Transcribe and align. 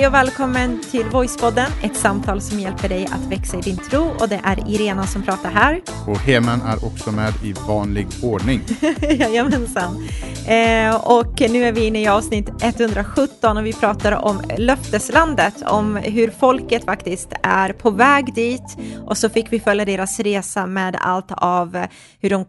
Hej 0.00 0.06
och 0.06 0.14
välkommen 0.14 0.80
till 0.90 1.04
Voicepodden, 1.04 1.70
ett 1.82 1.96
samtal 1.96 2.40
som 2.40 2.60
hjälper 2.60 2.88
dig 2.88 3.06
att 3.06 3.32
växa 3.32 3.58
i 3.58 3.60
din 3.60 3.76
tro 3.76 4.02
och 4.20 4.28
det 4.28 4.40
är 4.44 4.68
Irena 4.68 5.06
som 5.06 5.22
pratar 5.22 5.50
här. 5.50 5.80
Och 6.06 6.18
Heman 6.18 6.62
är 6.62 6.84
också 6.84 7.12
med 7.12 7.32
i 7.44 7.52
vanlig 7.52 8.06
ordning. 8.22 8.60
Jajamensan. 9.18 10.08
Eh, 10.46 10.94
och 10.94 11.40
nu 11.40 11.64
är 11.64 11.72
vi 11.72 11.86
inne 11.86 12.02
i 12.02 12.08
avsnitt 12.08 12.50
117 12.62 13.56
och 13.56 13.66
vi 13.66 13.72
pratar 13.72 14.12
om 14.12 14.42
löfteslandet, 14.58 15.62
om 15.66 15.96
hur 15.96 16.30
folket 16.30 16.84
faktiskt 16.84 17.32
är 17.42 17.72
på 17.72 17.90
väg 17.90 18.34
dit 18.34 18.76
och 19.06 19.18
så 19.18 19.28
fick 19.28 19.52
vi 19.52 19.60
följa 19.60 19.84
deras 19.84 20.20
resa 20.20 20.66
med 20.66 20.96
allt 21.00 21.32
av 21.32 21.86
hur 22.20 22.30
de 22.30 22.44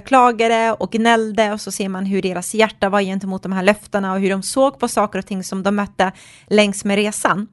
klagade 0.00 0.72
och 0.72 0.90
gnällde 0.90 1.52
och 1.52 1.60
så 1.60 1.72
ser 1.72 1.88
man 1.88 2.06
hur 2.06 2.22
deras 2.22 2.54
hjärta 2.54 2.88
var 2.88 3.00
gentemot 3.00 3.42
de 3.42 3.52
här 3.52 3.62
löftena 3.62 4.12
och 4.12 4.20
hur 4.20 4.30
de 4.30 4.42
såg 4.42 4.78
på 4.78 4.88
saker 4.88 5.18
och 5.18 5.26
ting 5.26 5.44
som 5.44 5.62
de 5.62 5.76
mötte 5.76 6.12
längs 6.46 6.84
med 6.88 6.96
resan. 6.96 7.46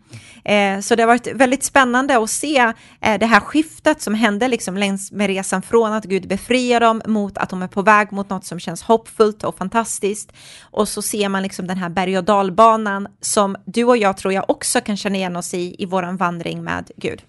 Eh, 0.46 0.80
så 0.80 0.96
det 0.96 1.04
har 1.04 1.08
varit 1.08 1.28
väldigt 1.28 1.64
spännande 1.64 2.18
att 2.18 2.30
se 2.30 2.58
eh, 3.02 3.20
det 3.20 3.26
här 3.26 3.40
skiftet 3.40 4.02
som 4.02 4.14
hände 4.14 4.48
liksom 4.48 4.78
längs 4.78 5.12
med 5.12 5.28
resan 5.28 5.62
från 5.62 5.94
att 5.94 6.06
Gud 6.06 6.28
befriar 6.28 6.80
dem 6.80 7.02
mot 7.06 7.38
att 7.38 7.50
de 7.50 7.62
är 7.62 7.68
på 7.68 7.82
väg 7.82 8.12
mot 8.12 8.30
något 8.30 8.46
som 8.46 8.60
känns 8.60 8.84
hoppfullt 8.84 9.44
och 9.44 9.58
fantastiskt. 9.58 10.34
Och 10.62 10.88
så 10.88 11.02
ser 11.02 11.30
man 11.30 11.44
liksom 11.44 11.68
den 11.68 11.78
här 11.78 11.90
berg 11.90 12.18
och 12.18 12.24
dalbanan 12.24 13.08
som 13.22 13.56
du 13.66 13.84
och 13.84 13.98
jag 13.98 14.18
tror 14.18 14.34
jag 14.34 14.50
också 14.50 14.82
kan 14.82 14.98
känna 14.98 15.16
igen 15.16 15.36
oss 15.36 15.54
i 15.54 15.76
i 15.80 15.86
våran 15.86 16.18
vandring 16.18 16.64
med 16.64 16.92
Gud. 16.98 17.22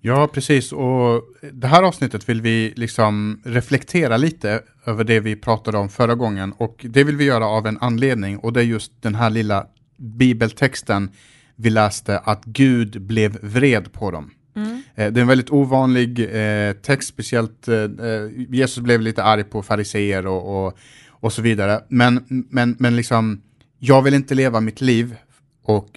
Ja, 0.00 0.28
precis. 0.32 0.72
Och 0.72 1.22
det 1.52 1.66
här 1.66 1.82
avsnittet 1.82 2.28
vill 2.28 2.42
vi 2.42 2.72
liksom 2.76 3.40
reflektera 3.44 4.16
lite 4.16 4.62
över 4.84 5.04
det 5.04 5.20
vi 5.20 5.36
pratade 5.36 5.78
om 5.78 5.88
förra 5.88 6.14
gången. 6.14 6.52
Och 6.52 6.86
det 6.88 7.04
vill 7.04 7.16
vi 7.16 7.24
göra 7.24 7.46
av 7.46 7.66
en 7.66 7.78
anledning 7.80 8.38
och 8.38 8.52
det 8.52 8.60
är 8.60 8.64
just 8.64 9.02
den 9.02 9.14
här 9.14 9.30
lilla 9.30 9.66
bibeltexten 9.96 11.10
vi 11.56 11.70
läste 11.70 12.18
att 12.18 12.44
Gud 12.44 13.02
blev 13.02 13.38
vred 13.42 13.92
på 13.92 14.10
dem. 14.10 14.30
Mm. 14.56 14.82
Eh, 14.94 15.12
det 15.12 15.20
är 15.20 15.22
en 15.22 15.26
väldigt 15.26 15.50
ovanlig 15.50 16.20
eh, 16.20 16.72
text, 16.72 17.08
speciellt 17.08 17.68
eh, 17.68 17.76
Jesus 18.48 18.78
blev 18.78 19.00
lite 19.00 19.22
arg 19.22 19.44
på 19.44 19.62
fariseer 19.62 20.26
och, 20.26 20.66
och, 20.66 20.78
och, 21.08 21.32
så 21.32 21.42
vidare. 21.42 21.80
Men, 21.88 22.24
men, 22.28 22.76
men 22.78 22.96
liksom, 22.96 23.42
jag 23.78 24.02
vill 24.02 24.14
inte 24.14 24.34
leva 24.34 24.60
mitt 24.60 24.80
liv 24.80 25.16
och 25.62 25.88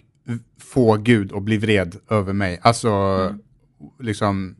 få 0.60 0.98
Gud 0.98 1.34
att 1.34 1.44
bli 1.44 1.58
vred 1.58 1.96
över 2.10 2.34
mig. 2.34 2.60
Alltså, 2.62 2.90
mm. 2.90 3.40
liksom, 4.00 4.56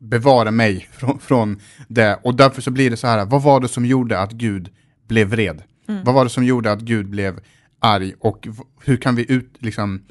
bevara 0.00 0.50
mig 0.50 0.88
från, 0.92 1.18
från 1.18 1.60
det. 1.88 2.18
Och 2.22 2.34
därför 2.34 2.62
så 2.62 2.70
blir 2.70 2.90
det 2.90 2.96
så 2.96 3.06
här, 3.06 3.24
vad 3.24 3.42
var 3.42 3.60
det 3.60 3.68
som 3.68 3.86
gjorde 3.86 4.18
att 4.18 4.32
Gud 4.32 4.70
blev 5.08 5.28
vred? 5.28 5.62
Mm. 5.88 6.04
Vad 6.04 6.14
var 6.14 6.24
det 6.24 6.30
som 6.30 6.44
gjorde 6.44 6.72
att 6.72 6.80
Gud 6.80 7.08
blev 7.08 7.40
arg 7.78 8.14
och 8.20 8.48
hur 8.84 8.96
kan 8.96 9.16
vi 9.16 9.32
ut, 9.32 9.56
liksom, 9.58 10.02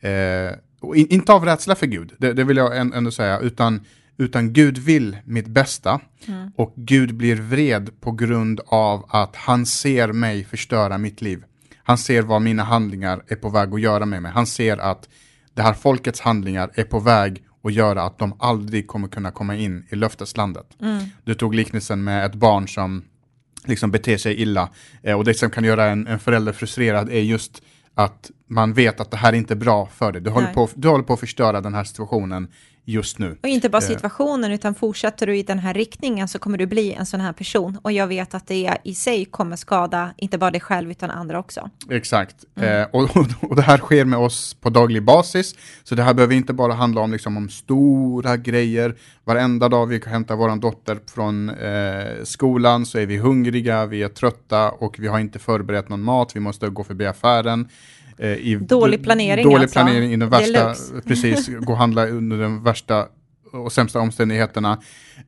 eh, 0.00 0.52
in, 0.94 1.06
inte 1.10 1.32
av 1.32 1.44
rädsla 1.44 1.74
för 1.74 1.86
Gud, 1.86 2.12
det, 2.18 2.32
det 2.32 2.44
vill 2.44 2.56
jag 2.56 2.76
ändå 2.76 3.10
säga, 3.10 3.38
utan, 3.38 3.80
utan 4.16 4.52
Gud 4.52 4.78
vill 4.78 5.16
mitt 5.24 5.46
bästa 5.46 6.00
mm. 6.26 6.50
och 6.56 6.72
Gud 6.76 7.14
blir 7.14 7.36
vred 7.36 8.00
på 8.00 8.12
grund 8.12 8.60
av 8.66 9.06
att 9.08 9.36
han 9.36 9.66
ser 9.66 10.12
mig 10.12 10.44
förstöra 10.44 10.98
mitt 10.98 11.22
liv. 11.22 11.44
Han 11.76 11.98
ser 11.98 12.22
vad 12.22 12.42
mina 12.42 12.62
handlingar 12.62 13.22
är 13.28 13.36
på 13.36 13.48
väg 13.48 13.74
att 13.74 13.80
göra 13.80 14.06
med 14.06 14.22
mig. 14.22 14.32
Han 14.32 14.46
ser 14.46 14.78
att 14.78 15.08
det 15.54 15.62
här 15.62 15.74
folkets 15.74 16.20
handlingar 16.20 16.70
är 16.74 16.84
på 16.84 16.98
väg 16.98 17.42
att 17.62 17.72
göra 17.72 18.02
att 18.02 18.18
de 18.18 18.36
aldrig 18.38 18.86
kommer 18.86 19.08
kunna 19.08 19.30
komma 19.30 19.56
in 19.56 19.86
i 19.90 19.96
löfteslandet. 19.96 20.66
Mm. 20.80 21.04
Du 21.24 21.34
tog 21.34 21.54
liknelsen 21.54 22.04
med 22.04 22.26
ett 22.26 22.34
barn 22.34 22.68
som 22.68 23.04
liksom 23.64 23.90
beter 23.90 24.16
sig 24.16 24.42
illa. 24.42 24.68
Eh, 25.02 25.16
och 25.16 25.24
det 25.24 25.34
som 25.34 25.50
kan 25.50 25.64
göra 25.64 25.84
en, 25.84 26.06
en 26.06 26.18
förälder 26.18 26.52
frustrerad 26.52 27.08
är 27.10 27.20
just 27.20 27.62
att 27.98 28.30
man 28.46 28.72
vet 28.72 29.00
att 29.00 29.10
det 29.10 29.16
här 29.16 29.32
är 29.32 29.36
inte 29.36 29.56
bra 29.56 29.86
för 29.86 30.12
dig. 30.12 30.22
Du 30.22 30.30
håller, 30.30 30.54
på, 30.54 30.68
du 30.74 30.88
håller 30.88 31.04
på 31.04 31.12
att 31.12 31.20
förstöra 31.20 31.60
den 31.60 31.74
här 31.74 31.84
situationen 31.84 32.48
just 32.88 33.18
nu. 33.18 33.38
Och 33.42 33.48
inte 33.48 33.68
bara 33.68 33.82
eh. 33.82 33.88
situationen, 33.88 34.52
utan 34.52 34.74
fortsätter 34.74 35.26
du 35.26 35.36
i 35.36 35.42
den 35.42 35.58
här 35.58 35.74
riktningen 35.74 36.28
så 36.28 36.38
kommer 36.38 36.58
du 36.58 36.66
bli 36.66 36.92
en 36.92 37.06
sån 37.06 37.20
här 37.20 37.32
person. 37.32 37.78
Och 37.82 37.92
jag 37.92 38.06
vet 38.06 38.34
att 38.34 38.46
det 38.46 38.76
i 38.84 38.94
sig 38.94 39.24
kommer 39.24 39.56
skada, 39.56 40.10
inte 40.16 40.38
bara 40.38 40.50
dig 40.50 40.60
själv, 40.60 40.90
utan 40.90 41.10
andra 41.10 41.38
också. 41.38 41.70
Exakt. 41.90 42.44
Mm. 42.56 42.82
Eh, 42.82 42.88
och, 42.92 43.16
och, 43.16 43.26
och, 43.50 43.56
det 43.56 43.62
här 43.62 43.78
sker 43.78 44.04
med 44.04 44.18
oss 44.18 44.54
på 44.54 44.70
daglig 44.70 45.04
basis. 45.04 45.54
Så 45.84 45.94
det 45.94 46.02
här 46.02 46.14
behöver 46.14 46.34
inte 46.34 46.52
bara 46.52 46.72
handla 46.72 47.00
om, 47.00 47.12
liksom, 47.12 47.36
om 47.36 47.48
stora 47.48 48.36
grejer. 48.36 48.94
Varenda 49.24 49.68
dag 49.68 49.86
vi 49.86 50.02
hämtar 50.06 50.36
vår 50.36 50.56
dotter 50.56 50.98
från 51.14 51.48
eh, 51.48 52.24
skolan 52.24 52.86
så 52.86 52.98
är 52.98 53.06
vi 53.06 53.16
hungriga, 53.16 53.86
vi 53.86 54.02
är 54.02 54.08
trötta 54.08 54.70
och 54.70 54.96
vi 54.98 55.06
har 55.06 55.18
inte 55.18 55.38
förberett 55.38 55.88
någon 55.88 56.02
mat. 56.02 56.36
Vi 56.36 56.40
måste 56.40 56.68
gå 56.68 56.84
förbi 56.84 57.06
affären. 57.06 57.68
Eh, 58.18 58.28
i 58.28 58.54
dålig 58.56 59.02
planering 59.02 59.44
Dålig 59.44 59.62
alltså. 59.62 59.74
planering 59.74 60.12
i 60.12 60.16
den 60.16 60.28
värsta, 60.28 60.74
precis, 61.06 61.48
gå 61.48 61.72
och 61.72 61.78
handla 61.78 62.06
under 62.06 62.38
de 62.38 62.62
värsta 62.62 63.06
och 63.52 63.72
sämsta 63.72 64.00
omständigheterna. 64.00 64.78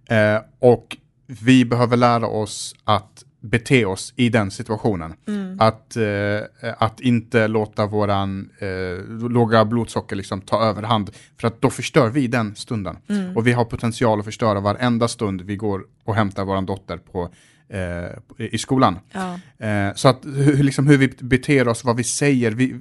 Eh, 0.08 0.42
och 0.58 0.96
vi 1.26 1.64
behöver 1.64 1.96
lära 1.96 2.26
oss 2.26 2.74
att 2.84 3.24
bete 3.40 3.84
oss 3.84 4.12
i 4.16 4.28
den 4.28 4.50
situationen. 4.50 5.14
Mm. 5.28 5.56
Att, 5.60 5.96
eh, 5.96 6.72
att 6.78 7.00
inte 7.00 7.48
låta 7.48 7.86
våran 7.86 8.50
eh, 8.58 9.28
låga 9.30 9.64
blodsocker 9.64 10.16
liksom 10.16 10.40
ta 10.40 10.62
överhand. 10.62 11.10
För 11.40 11.48
att 11.48 11.60
då 11.60 11.70
förstör 11.70 12.08
vi 12.08 12.26
den 12.26 12.56
stunden. 12.56 12.96
Mm. 13.08 13.36
Och 13.36 13.46
vi 13.46 13.52
har 13.52 13.64
potential 13.64 14.18
att 14.18 14.24
förstöra 14.24 14.60
varenda 14.60 15.08
stund 15.08 15.42
vi 15.42 15.56
går 15.56 15.82
och 16.04 16.14
hämtar 16.14 16.44
våran 16.44 16.66
dotter 16.66 16.96
på 16.96 17.30
eh, 17.70 18.08
i 18.36 18.58
skolan. 18.58 18.98
Ja. 19.12 19.38
Eh, 19.66 19.94
så 19.94 20.08
att 20.08 20.24
hur, 20.24 20.62
liksom, 20.62 20.86
hur 20.86 20.98
vi 20.98 21.08
beter 21.08 21.68
oss, 21.68 21.84
vad 21.84 21.96
vi 21.96 22.04
säger. 22.04 22.50
Vi, 22.50 22.80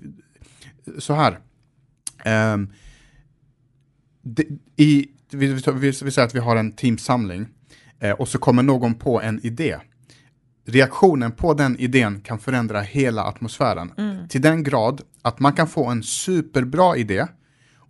så 0.98 1.14
här. 1.14 1.40
Eh, 2.24 2.58
det, 4.22 4.44
i, 4.76 5.08
vi, 5.32 5.48
vi, 5.48 5.72
vi, 5.74 5.94
säger 5.94 6.28
att 6.28 6.36
vi 6.36 6.40
har 6.40 6.56
en 6.56 6.72
teamsamling 6.72 7.48
eh, 8.00 8.12
och 8.12 8.28
så 8.28 8.38
kommer 8.38 8.64
någon 8.64 8.96
på 8.96 9.22
en 9.22 9.46
idé. 9.46 9.78
Reaktionen 10.66 11.32
på 11.32 11.54
den 11.54 11.80
idén 11.80 12.22
kan 12.22 12.40
förändra 12.40 12.82
hela 12.82 13.24
atmosfären. 13.24 13.94
Mm. 13.98 14.28
Till 14.28 14.42
den 14.42 14.64
grad 14.64 15.02
att 15.22 15.40
man 15.40 15.54
kan 15.54 15.68
få 15.68 15.86
en 15.86 16.04
superbra 16.04 16.98
idé 16.98 17.28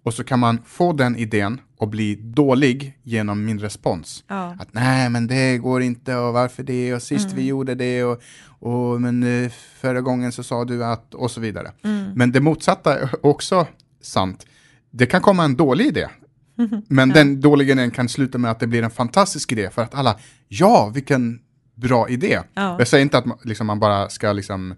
och 0.04 0.14
så 0.14 0.24
kan 0.24 0.40
man 0.40 0.60
få 0.66 0.94
den 0.94 1.16
idén 1.16 1.62
och 1.78 1.88
bli 1.88 2.16
dålig 2.16 3.00
genom 3.04 3.46
min 3.46 3.60
respons. 3.60 4.24
Ja. 4.28 4.56
Att 4.60 4.74
nej, 4.74 5.10
men 5.10 5.28
det 5.28 5.58
går 5.58 5.82
inte 5.82 6.16
och 6.16 6.34
varför 6.34 6.64
det 6.64 6.94
och 6.94 7.02
sist 7.02 7.26
mm. 7.26 7.36
vi 7.36 7.46
gjorde 7.46 7.76
det 7.76 8.04
och, 8.04 8.22
och 8.48 9.02
men 9.02 9.44
eh, 9.44 9.52
förra 9.80 10.02
gången 10.02 10.32
så 10.32 10.44
sa 10.44 10.66
du 10.66 10.86
att 10.86 11.14
och 11.14 11.32
så 11.32 11.42
vidare. 11.42 11.72
Mm. 11.84 12.12
Men 12.16 12.32
det 12.32 12.40
motsatta 12.40 13.00
är 13.00 13.26
också 13.26 13.68
sant. 14.02 14.46
Det 14.92 15.06
kan 15.06 15.22
komma 15.22 15.44
en 15.44 15.56
dålig 15.56 15.86
idé. 15.86 16.08
Men 16.88 17.10
ja. 17.10 17.16
den 17.16 17.42
dåliga 17.42 17.72
idén 17.72 17.92
kan 17.92 18.10
sluta 18.10 18.38
med 18.38 18.52
att 18.52 18.60
det 18.60 18.68
blir 18.68 18.84
en 18.84 18.90
fantastisk 18.90 19.52
idé 19.52 19.70
för 19.70 19.82
att 19.82 19.96
alla, 19.96 20.20
ja, 20.48 20.92
vilken 20.94 21.40
bra 21.76 22.10
idé. 22.10 22.40
Ja. 22.54 22.76
Jag 22.80 22.88
säger 22.88 23.02
inte 23.02 23.18
att 23.18 23.26
man, 23.26 23.38
liksom, 23.44 23.68
man 23.68 23.80
bara 23.80 24.10
ska 24.10 24.34
liksom 24.34 24.76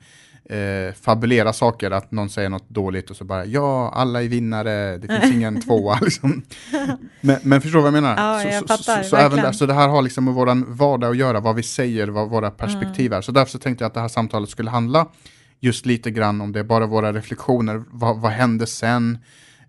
eh, 0.49 0.93
fabulera 0.93 1.53
saker, 1.53 1.91
att 1.91 2.11
någon 2.11 2.29
säger 2.29 2.49
något 2.49 2.69
dåligt 2.69 3.09
och 3.09 3.15
så 3.15 3.23
bara 3.23 3.45
ja, 3.45 3.91
alla 3.95 4.23
är 4.23 4.27
vinnare, 4.27 4.97
det 4.97 5.07
finns 5.07 5.33
ingen 5.35 5.61
tvåa. 5.61 5.99
Liksom. 6.01 6.41
Men, 7.21 7.39
men 7.43 7.61
förstår 7.61 7.79
vad 7.79 7.87
jag 7.87 7.93
menar? 7.93 8.17
Ja, 8.17 8.43
jag 8.43 8.61
så, 8.61 8.67
fattar, 8.67 9.03
så, 9.03 9.09
så, 9.09 9.15
även 9.15 9.37
där, 9.37 9.51
så 9.51 9.65
det 9.65 9.73
här 9.73 9.87
har 9.87 10.01
liksom 10.01 10.25
med 10.25 10.33
vår 10.33 10.75
vardag 10.75 11.11
att 11.11 11.17
göra, 11.17 11.39
vad 11.39 11.55
vi 11.55 11.63
säger, 11.63 12.07
vad 12.07 12.29
våra 12.29 12.51
perspektiv 12.51 13.05
mm. 13.05 13.17
är. 13.17 13.21
Så 13.21 13.31
därför 13.31 13.51
så 13.51 13.59
tänkte 13.59 13.83
jag 13.83 13.87
att 13.87 13.93
det 13.93 14.01
här 14.01 14.07
samtalet 14.07 14.49
skulle 14.49 14.69
handla 14.69 15.07
just 15.59 15.85
lite 15.85 16.11
grann 16.11 16.41
om 16.41 16.51
det, 16.51 16.63
bara 16.63 16.85
våra 16.85 17.13
reflektioner, 17.13 17.83
vad, 17.91 18.17
vad 18.17 18.31
hände 18.31 18.67
sen? 18.67 19.17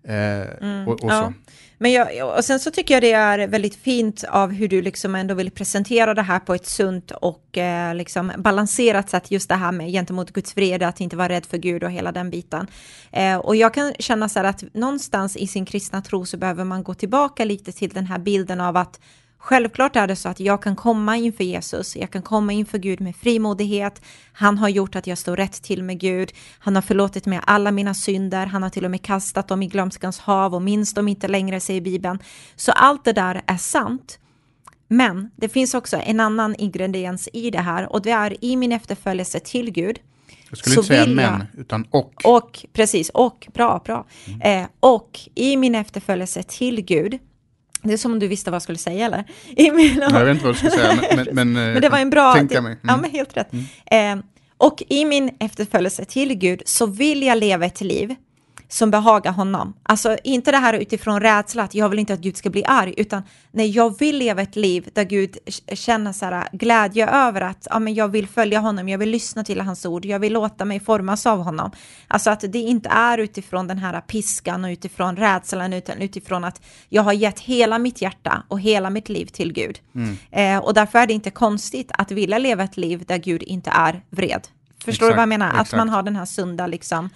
Eh, 0.05 0.63
mm, 0.63 0.89
och, 0.89 1.05
och 1.05 1.11
ja. 1.11 1.21
så. 1.21 1.53
Men 1.83 1.93
jag, 1.93 2.37
och 2.37 2.45
sen 2.45 2.61
så 2.61 2.71
tycker 2.71 2.95
jag 2.95 3.03
det 3.03 3.13
är 3.13 3.47
väldigt 3.47 3.75
fint 3.75 4.25
av 4.29 4.53
hur 4.53 4.69
du 4.69 4.83
liksom 4.83 5.15
ändå 5.15 5.35
vill 5.35 5.51
presentera 5.51 6.15
det 6.15 6.23
här 6.23 6.39
på 6.39 6.55
ett 6.55 6.67
sunt 6.67 7.11
och 7.11 7.59
eh, 7.59 7.95
liksom 7.95 8.33
balanserat 8.37 9.11
sätt, 9.11 9.31
just 9.31 9.49
det 9.49 9.55
här 9.55 9.73
med 9.73 9.93
gentemot 9.93 10.31
Guds 10.31 10.57
vrede, 10.57 10.89
att 10.89 11.01
inte 11.01 11.17
vara 11.17 11.29
rädd 11.29 11.47
för 11.47 11.59
Gud 11.59 11.85
och 11.85 11.91
hela 11.91 12.13
den 12.13 12.31
biten. 12.31 12.67
Eh, 13.11 13.37
och 13.37 13.57
jag 13.57 13.75
kan 13.75 13.93
känna 13.99 14.29
så 14.29 14.39
här 14.39 14.47
att 14.47 14.75
någonstans 14.75 15.37
i 15.37 15.47
sin 15.47 15.67
kristna 15.67 16.03
tro 16.03 16.27
så 16.27 16.37
behöver 16.37 16.65
man 16.65 16.83
gå 16.83 16.95
tillbaka 16.95 17.45
lite 17.45 17.73
till 17.73 17.91
den 17.91 18.07
här 18.07 18.19
bilden 18.19 18.61
av 18.61 18.77
att 18.77 19.01
Självklart 19.45 19.97
är 19.97 20.07
det 20.07 20.17
så 20.17 20.29
att 20.29 20.41
jag 20.41 20.63
kan 20.63 20.77
komma 20.77 21.17
inför 21.17 21.45
Jesus, 21.45 21.97
jag 21.97 22.11
kan 22.11 22.23
komma 22.23 22.53
inför 22.53 22.79
Gud 22.79 23.01
med 23.01 23.17
frimodighet. 23.17 24.03
Han 24.33 24.59
har 24.59 24.69
gjort 24.69 24.97
att 24.97 25.07
jag 25.07 25.19
står 25.19 25.37
rätt 25.37 25.63
till 25.63 25.83
med 25.83 26.01
Gud. 26.01 26.33
Han 26.59 26.75
har 26.75 26.83
förlåtit 26.83 27.27
mig 27.27 27.41
alla 27.47 27.71
mina 27.71 27.95
synder. 27.95 28.47
Han 28.47 28.63
har 28.63 28.71
till 28.71 28.85
och 28.85 28.91
med 28.91 29.03
kastat 29.03 29.49
dem 29.49 29.63
i 29.63 29.67
glömskans 29.67 30.19
hav 30.19 30.55
och 30.55 30.63
minns 30.63 30.95
dem 30.95 31.09
inte 31.09 31.29
längre, 31.29 31.61
säger 31.61 31.81
Bibeln. 31.81 32.19
Så 32.57 32.73
allt 32.73 33.05
det 33.05 33.13
där 33.13 33.43
är 33.47 33.57
sant. 33.57 34.19
Men 34.89 35.31
det 35.37 35.49
finns 35.49 35.75
också 35.75 35.97
en 35.97 36.21
annan 36.21 36.55
ingrediens 36.59 37.29
i 37.33 37.51
det 37.51 37.61
här 37.61 37.93
och 37.93 38.03
det 38.03 38.11
är 38.11 38.45
i 38.45 38.57
min 38.57 38.73
efterföljelse 38.73 39.41
till 39.41 39.71
Gud. 39.71 39.99
Jag 40.51 40.59
skulle 40.59 40.77
inte 40.77 40.87
säga 40.87 41.07
men, 41.07 41.45
utan 41.57 41.87
och. 41.91 42.13
Och, 42.25 42.65
precis, 42.73 43.11
och, 43.11 43.49
bra, 43.55 43.83
bra. 43.85 44.07
Mm. 44.27 44.63
Eh, 44.63 44.69
och 44.81 45.21
i 45.35 45.57
min 45.57 45.75
efterföljelse 45.75 46.43
till 46.43 46.81
Gud 46.81 47.19
det 47.83 47.93
är 47.93 47.97
som 47.97 48.13
om 48.13 48.19
du 48.19 48.29
visste 48.29 48.51
vad 48.51 48.55
jag 48.55 48.63
skulle 48.63 48.79
säga 48.79 49.07
eller? 49.07 49.25
Nej, 49.57 49.97
jag 50.01 50.25
vet 50.25 50.35
inte 50.35 50.45
vad 50.45 50.55
du 50.55 50.59
skulle 50.59 50.71
säga, 50.71 50.99
men, 51.17 51.29
men, 51.33 51.53
men 51.53 51.83
det 51.83 51.89
var 51.89 51.99
en 51.99 52.11
bra... 52.11 52.33
Tänka 52.33 52.61
mig. 52.61 52.73
Mm. 52.73 52.81
Ja, 52.83 52.97
men 52.97 53.11
helt 53.11 53.37
rätt. 53.37 53.53
Mm. 53.87 54.19
Eh, 54.19 54.25
och 54.57 54.83
i 54.89 55.05
min 55.05 55.31
efterföljelse 55.41 56.05
till 56.05 56.35
Gud 56.35 56.63
så 56.65 56.87
vill 56.87 57.23
jag 57.23 57.39
leva 57.39 57.67
ett 57.67 57.81
liv 57.81 58.15
som 58.73 58.91
behagar 58.91 59.33
honom. 59.33 59.75
Alltså 59.83 60.17
inte 60.25 60.51
det 60.51 60.57
här 60.57 60.75
utifrån 60.75 61.21
rädsla 61.21 61.63
att 61.63 61.75
jag 61.75 61.89
vill 61.89 61.99
inte 61.99 62.15
att 62.15 62.21
Gud 62.21 62.37
ska 62.37 62.51
bli 62.51 62.65
arg, 62.65 62.95
utan 62.97 63.23
nej, 63.51 63.71
jag 63.71 63.99
vill 63.99 64.19
leva 64.19 64.43
ett 64.43 64.57
liv 64.57 64.89
där 64.93 65.05
Gud 65.05 65.37
känner 65.73 66.13
så 66.13 66.25
här, 66.25 66.49
glädje 66.53 67.09
över 67.09 67.41
att 67.41 67.67
ja, 67.71 67.79
men 67.79 67.95
jag 67.95 68.09
vill 68.09 68.29
följa 68.29 68.61
honom, 68.61 68.89
jag 68.89 68.99
vill 68.99 69.11
lyssna 69.11 69.45
till 69.45 69.61
hans 69.61 69.87
ord, 69.87 70.05
jag 70.05 70.19
vill 70.19 70.33
låta 70.33 70.65
mig 70.65 70.81
formas 70.81 71.27
av 71.27 71.43
honom. 71.43 71.71
Alltså 72.09 72.31
att 72.31 72.41
det 72.41 72.59
inte 72.59 72.89
är 72.89 73.19
utifrån 73.19 73.67
den 73.67 73.79
här 73.79 74.01
piskan 74.01 74.65
och 74.65 74.69
utifrån 74.69 75.17
rädslan, 75.17 75.73
utan 75.73 75.99
utifrån 75.99 76.45
att 76.45 76.63
jag 76.89 77.03
har 77.03 77.13
gett 77.13 77.41
hela 77.41 77.79
mitt 77.79 78.03
hjärta 78.03 78.43
och 78.49 78.61
hela 78.61 78.91
mitt 78.91 79.09
liv 79.09 79.27
till 79.27 79.53
Gud. 79.53 79.79
Mm. 79.95 80.17
Eh, 80.31 80.65
och 80.65 80.75
därför 80.75 80.99
är 80.99 81.07
det 81.07 81.13
inte 81.13 81.31
konstigt 81.31 81.91
att 81.99 82.11
vilja 82.11 82.39
leva 82.39 82.65
ett 82.65 82.77
liv 82.77 83.05
där 83.07 83.19
Gud 83.19 83.43
inte 83.43 83.71
är 83.71 84.03
vred. 84.11 84.49
Förstår 84.85 84.91
exakt, 84.91 85.13
du 85.13 85.17
vad 85.17 85.23
jag 85.23 85.29
menar? 85.29 85.49
Exakt. 85.49 85.73
Att 85.73 85.77
man 85.77 85.89
har 85.89 86.03
den 86.03 86.17
här 86.17 86.25
sunda 86.25 86.67
liksom, 86.67 87.11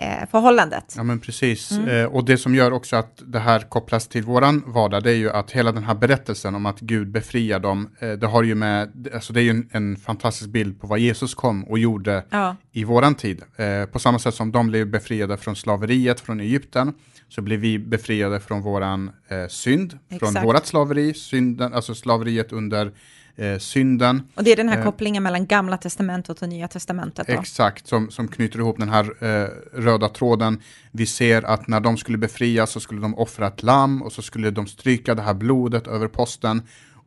eh, 0.00 0.28
förhållandet. 0.30 0.94
Ja, 0.96 1.02
men 1.02 1.18
precis. 1.18 1.70
Mm. 1.70 1.88
Eh, 1.88 2.04
och 2.04 2.24
det 2.24 2.38
som 2.38 2.54
gör 2.54 2.72
också 2.72 2.96
att 2.96 3.22
det 3.26 3.38
här 3.38 3.60
kopplas 3.60 4.08
till 4.08 4.22
våran 4.22 4.62
vardag, 4.66 5.02
det 5.02 5.10
är 5.10 5.16
ju 5.16 5.30
att 5.30 5.50
hela 5.50 5.72
den 5.72 5.84
här 5.84 5.94
berättelsen 5.94 6.54
om 6.54 6.66
att 6.66 6.80
Gud 6.80 7.10
befriar 7.10 7.58
dem, 7.58 7.88
eh, 7.98 8.12
det 8.12 8.26
har 8.26 8.42
ju 8.42 8.54
med, 8.54 9.08
alltså 9.14 9.32
det 9.32 9.40
är 9.40 9.42
ju 9.42 9.50
en, 9.50 9.68
en, 9.72 9.96
fantastisk 9.96 10.50
bild 10.50 10.80
på 10.80 10.86
vad 10.86 10.98
Jesus 10.98 11.34
kom 11.34 11.64
och 11.64 11.78
gjorde 11.78 12.24
ja. 12.30 12.56
i 12.72 12.84
våran 12.84 13.14
tid. 13.14 13.42
Eh, 13.56 13.84
på 13.84 13.98
samma 13.98 14.18
sätt 14.18 14.34
som 14.34 14.52
de 14.52 14.66
blev 14.66 14.86
befriade 14.86 15.36
från 15.36 15.56
slaveriet 15.56 16.20
från 16.20 16.40
Egypten, 16.40 16.92
så 17.28 17.42
blir 17.42 17.56
vi 17.56 17.78
befriade 17.78 18.40
från 18.40 18.62
våran 18.62 19.10
eh, 19.28 19.46
synd, 19.48 19.98
Exakt. 20.08 20.32
från 20.32 20.44
vårat 20.44 20.66
slaveri, 20.66 21.14
synden, 21.14 21.74
alltså 21.74 21.94
slaveriet 21.94 22.52
under 22.52 22.92
eh, 23.40 23.58
synden. 23.58 24.22
Och 24.34 24.44
det 24.44 24.52
är 24.52 24.56
den 24.56 24.68
här 24.68 24.78
eh, 24.78 24.84
kopplingen 24.84 25.22
mellan 25.22 25.46
gamla 25.46 25.76
testamentet 25.76 26.42
och 26.42 26.48
nya 26.48 26.68
testamentet. 26.68 27.26
Då. 27.26 27.32
Exakt, 27.32 27.86
som, 27.86 28.10
som 28.10 28.28
knyter 28.28 28.58
ihop 28.58 28.78
den 28.78 28.88
här 28.88 29.04
eh, 29.24 29.48
röda 29.72 30.08
tråden. 30.08 30.60
Vi 30.92 31.06
ser 31.06 31.42
att 31.42 31.68
när 31.68 31.80
de 31.80 31.96
skulle 31.96 32.18
befrias 32.18 32.70
så 32.70 32.80
skulle 32.80 33.00
de 33.00 33.14
offra 33.14 33.46
ett 33.46 33.62
lamm 33.62 34.02
och 34.02 34.12
så 34.12 34.22
skulle 34.22 34.50
de 34.50 34.66
stryka 34.66 35.14
det 35.14 35.22
här 35.22 35.34
blodet 35.34 35.86
över 35.86 36.08
posten. 36.08 36.62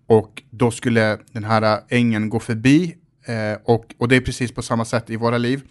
Och 0.07 0.43
då 0.49 0.71
skulle 0.71 1.17
den 1.31 1.43
här 1.43 1.81
ängeln 1.89 2.29
gå 2.29 2.39
förbi 2.39 2.95
eh, 3.25 3.59
och, 3.63 3.95
och 3.97 4.07
det 4.07 4.15
är 4.15 4.21
precis 4.21 4.51
på 4.51 4.61
samma 4.61 4.85
sätt 4.85 5.09
i 5.09 5.15
våra 5.15 5.37
liv. 5.37 5.61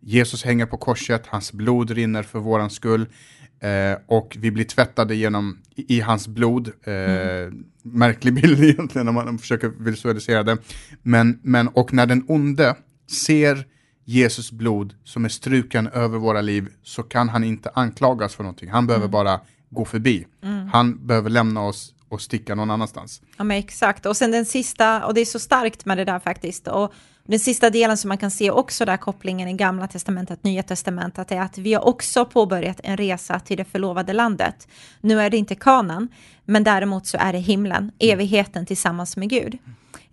Jesus 0.00 0.44
hänger 0.44 0.66
på 0.66 0.76
korset, 0.76 1.26
hans 1.26 1.52
blod 1.52 1.90
rinner 1.90 2.22
för 2.22 2.38
våran 2.38 2.70
skull. 2.70 3.06
Eh, 3.60 3.98
och 4.06 4.36
vi 4.40 4.50
blir 4.50 4.64
tvättade 4.64 5.14
genom, 5.14 5.58
i, 5.74 5.96
i 5.96 6.00
hans 6.00 6.28
blod. 6.28 6.70
Eh, 6.84 6.94
mm. 6.94 7.64
Märklig 7.82 8.34
bild 8.34 8.64
egentligen 8.64 9.04
när 9.04 9.12
man 9.12 9.38
försöker 9.38 9.68
visualisera 9.68 10.42
det. 10.42 10.58
Men, 11.02 11.40
men, 11.42 11.68
och 11.68 11.92
när 11.92 12.06
den 12.06 12.24
onde 12.28 12.76
ser 13.26 13.66
Jesus 14.04 14.52
blod 14.52 14.94
som 15.04 15.24
är 15.24 15.28
struken 15.28 15.88
över 15.88 16.18
våra 16.18 16.40
liv 16.40 16.68
så 16.82 17.02
kan 17.02 17.28
han 17.28 17.44
inte 17.44 17.70
anklagas 17.74 18.34
för 18.34 18.42
någonting. 18.42 18.70
Han 18.70 18.86
behöver 18.86 19.04
mm. 19.04 19.12
bara 19.12 19.40
gå 19.70 19.84
förbi. 19.84 20.26
Mm. 20.42 20.68
Han 20.68 21.06
behöver 21.06 21.30
lämna 21.30 21.62
oss 21.62 21.94
och 22.08 22.20
sticka 22.20 22.54
någon 22.54 22.70
annanstans. 22.70 23.22
Ja 23.36 23.44
men 23.44 23.56
exakt, 23.56 24.06
och 24.06 24.16
sen 24.16 24.30
den 24.30 24.44
sista, 24.44 25.06
och 25.06 25.14
det 25.14 25.20
är 25.20 25.24
så 25.24 25.38
starkt 25.38 25.84
med 25.84 25.98
det 25.98 26.04
där 26.04 26.18
faktiskt, 26.18 26.68
och 26.68 26.92
den 27.30 27.40
sista 27.40 27.70
delen 27.70 27.96
som 27.96 28.08
man 28.08 28.18
kan 28.18 28.30
se 28.30 28.50
också 28.50 28.84
där 28.84 28.96
kopplingen 28.96 29.48
i 29.48 29.52
gamla 29.52 29.88
testamentet, 29.88 30.44
nya 30.44 30.62
testamentet, 30.62 31.32
är 31.32 31.40
att 31.40 31.58
vi 31.58 31.74
har 31.74 31.84
också 31.84 32.24
påbörjat 32.24 32.80
en 32.82 32.96
resa 32.96 33.40
till 33.40 33.56
det 33.56 33.64
förlovade 33.64 34.12
landet. 34.12 34.68
Nu 35.00 35.20
är 35.20 35.30
det 35.30 35.36
inte 35.36 35.54
kanan, 35.54 36.08
men 36.44 36.64
däremot 36.64 37.06
så 37.06 37.18
är 37.20 37.32
det 37.32 37.38
himlen, 37.38 37.76
mm. 37.76 37.92
evigheten 37.98 38.66
tillsammans 38.66 39.16
med 39.16 39.30
Gud. 39.30 39.58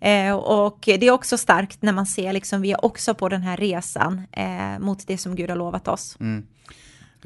Eh, 0.00 0.32
och 0.36 0.78
det 0.84 1.06
är 1.06 1.10
också 1.10 1.38
starkt 1.38 1.82
när 1.82 1.92
man 1.92 2.06
ser 2.06 2.32
liksom, 2.32 2.60
vi 2.60 2.72
är 2.72 2.84
också 2.84 3.14
på 3.14 3.28
den 3.28 3.42
här 3.42 3.56
resan 3.56 4.22
eh, 4.32 4.78
mot 4.78 5.06
det 5.06 5.18
som 5.18 5.36
Gud 5.36 5.50
har 5.50 5.56
lovat 5.56 5.88
oss. 5.88 6.16
Mm. 6.20 6.46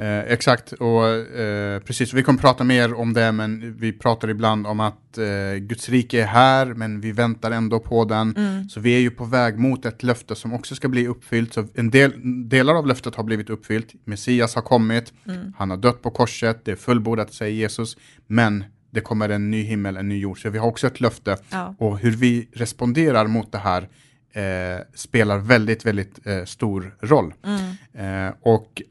Eh, 0.00 0.32
exakt, 0.32 0.73
och 0.73 1.08
eh, 1.08 1.81
precis, 1.81 2.12
vi 2.12 2.23
kommer 2.23 2.38
prata 2.38 2.64
mer 2.64 2.94
om 2.94 3.12
det, 3.12 3.32
men 3.32 3.76
vi 3.79 3.93
pratar 3.93 4.31
ibland 4.31 4.67
om 4.67 4.81
att 4.81 5.19
eh, 5.19 5.55
Guds 5.58 5.88
rike 5.88 6.23
är 6.23 6.26
här, 6.26 6.67
men 6.67 7.00
vi 7.00 7.12
väntar 7.12 7.50
ändå 7.50 7.81
på 7.81 8.05
den. 8.05 8.37
Mm. 8.37 8.69
Så 8.69 8.81
vi 8.81 8.97
är 8.97 9.00
ju 9.00 9.11
på 9.11 9.25
väg 9.25 9.58
mot 9.58 9.87
ett 9.87 10.02
löfte 10.02 10.35
som 10.35 10.52
också 10.52 10.75
ska 10.75 10.88
bli 10.88 11.06
uppfyllt. 11.06 11.52
Så 11.52 11.67
en 11.75 11.91
del, 11.91 12.12
delar 12.49 12.75
av 12.75 12.87
löftet 12.87 13.14
har 13.14 13.25
blivit 13.25 13.50
uppfyllt, 13.50 13.94
Messias 14.05 14.55
har 14.55 14.62
kommit, 14.62 15.12
mm. 15.26 15.52
han 15.58 15.70
har 15.70 15.76
dött 15.76 16.02
på 16.02 16.11
korset, 16.11 16.64
det 16.64 16.73
är 16.73 16.76
fullbordat, 16.76 17.35
säger 17.35 17.55
Jesus, 17.55 17.97
men 18.26 18.64
det 18.91 19.00
kommer 19.00 19.29
en 19.29 19.50
ny 19.50 19.62
himmel, 19.62 19.97
en 19.97 20.08
ny 20.08 20.19
jord. 20.19 20.43
Så 20.43 20.50
vi 20.50 20.58
har 20.58 20.67
också 20.67 20.87
ett 20.87 21.00
löfte. 21.00 21.37
Ja. 21.50 21.75
Och 21.79 21.99
hur 21.99 22.11
vi 22.11 22.49
responderar 22.52 23.26
mot 23.26 23.52
det 23.52 23.58
här 23.58 23.88
eh, 24.32 24.81
spelar 24.94 25.38
väldigt, 25.38 25.87
väldigt 25.87 26.26
eh, 26.26 26.44
stor 26.44 26.97
roll. 27.00 27.35
Mm. 27.44 28.26
Eh, 28.29 28.35
och 28.41 28.82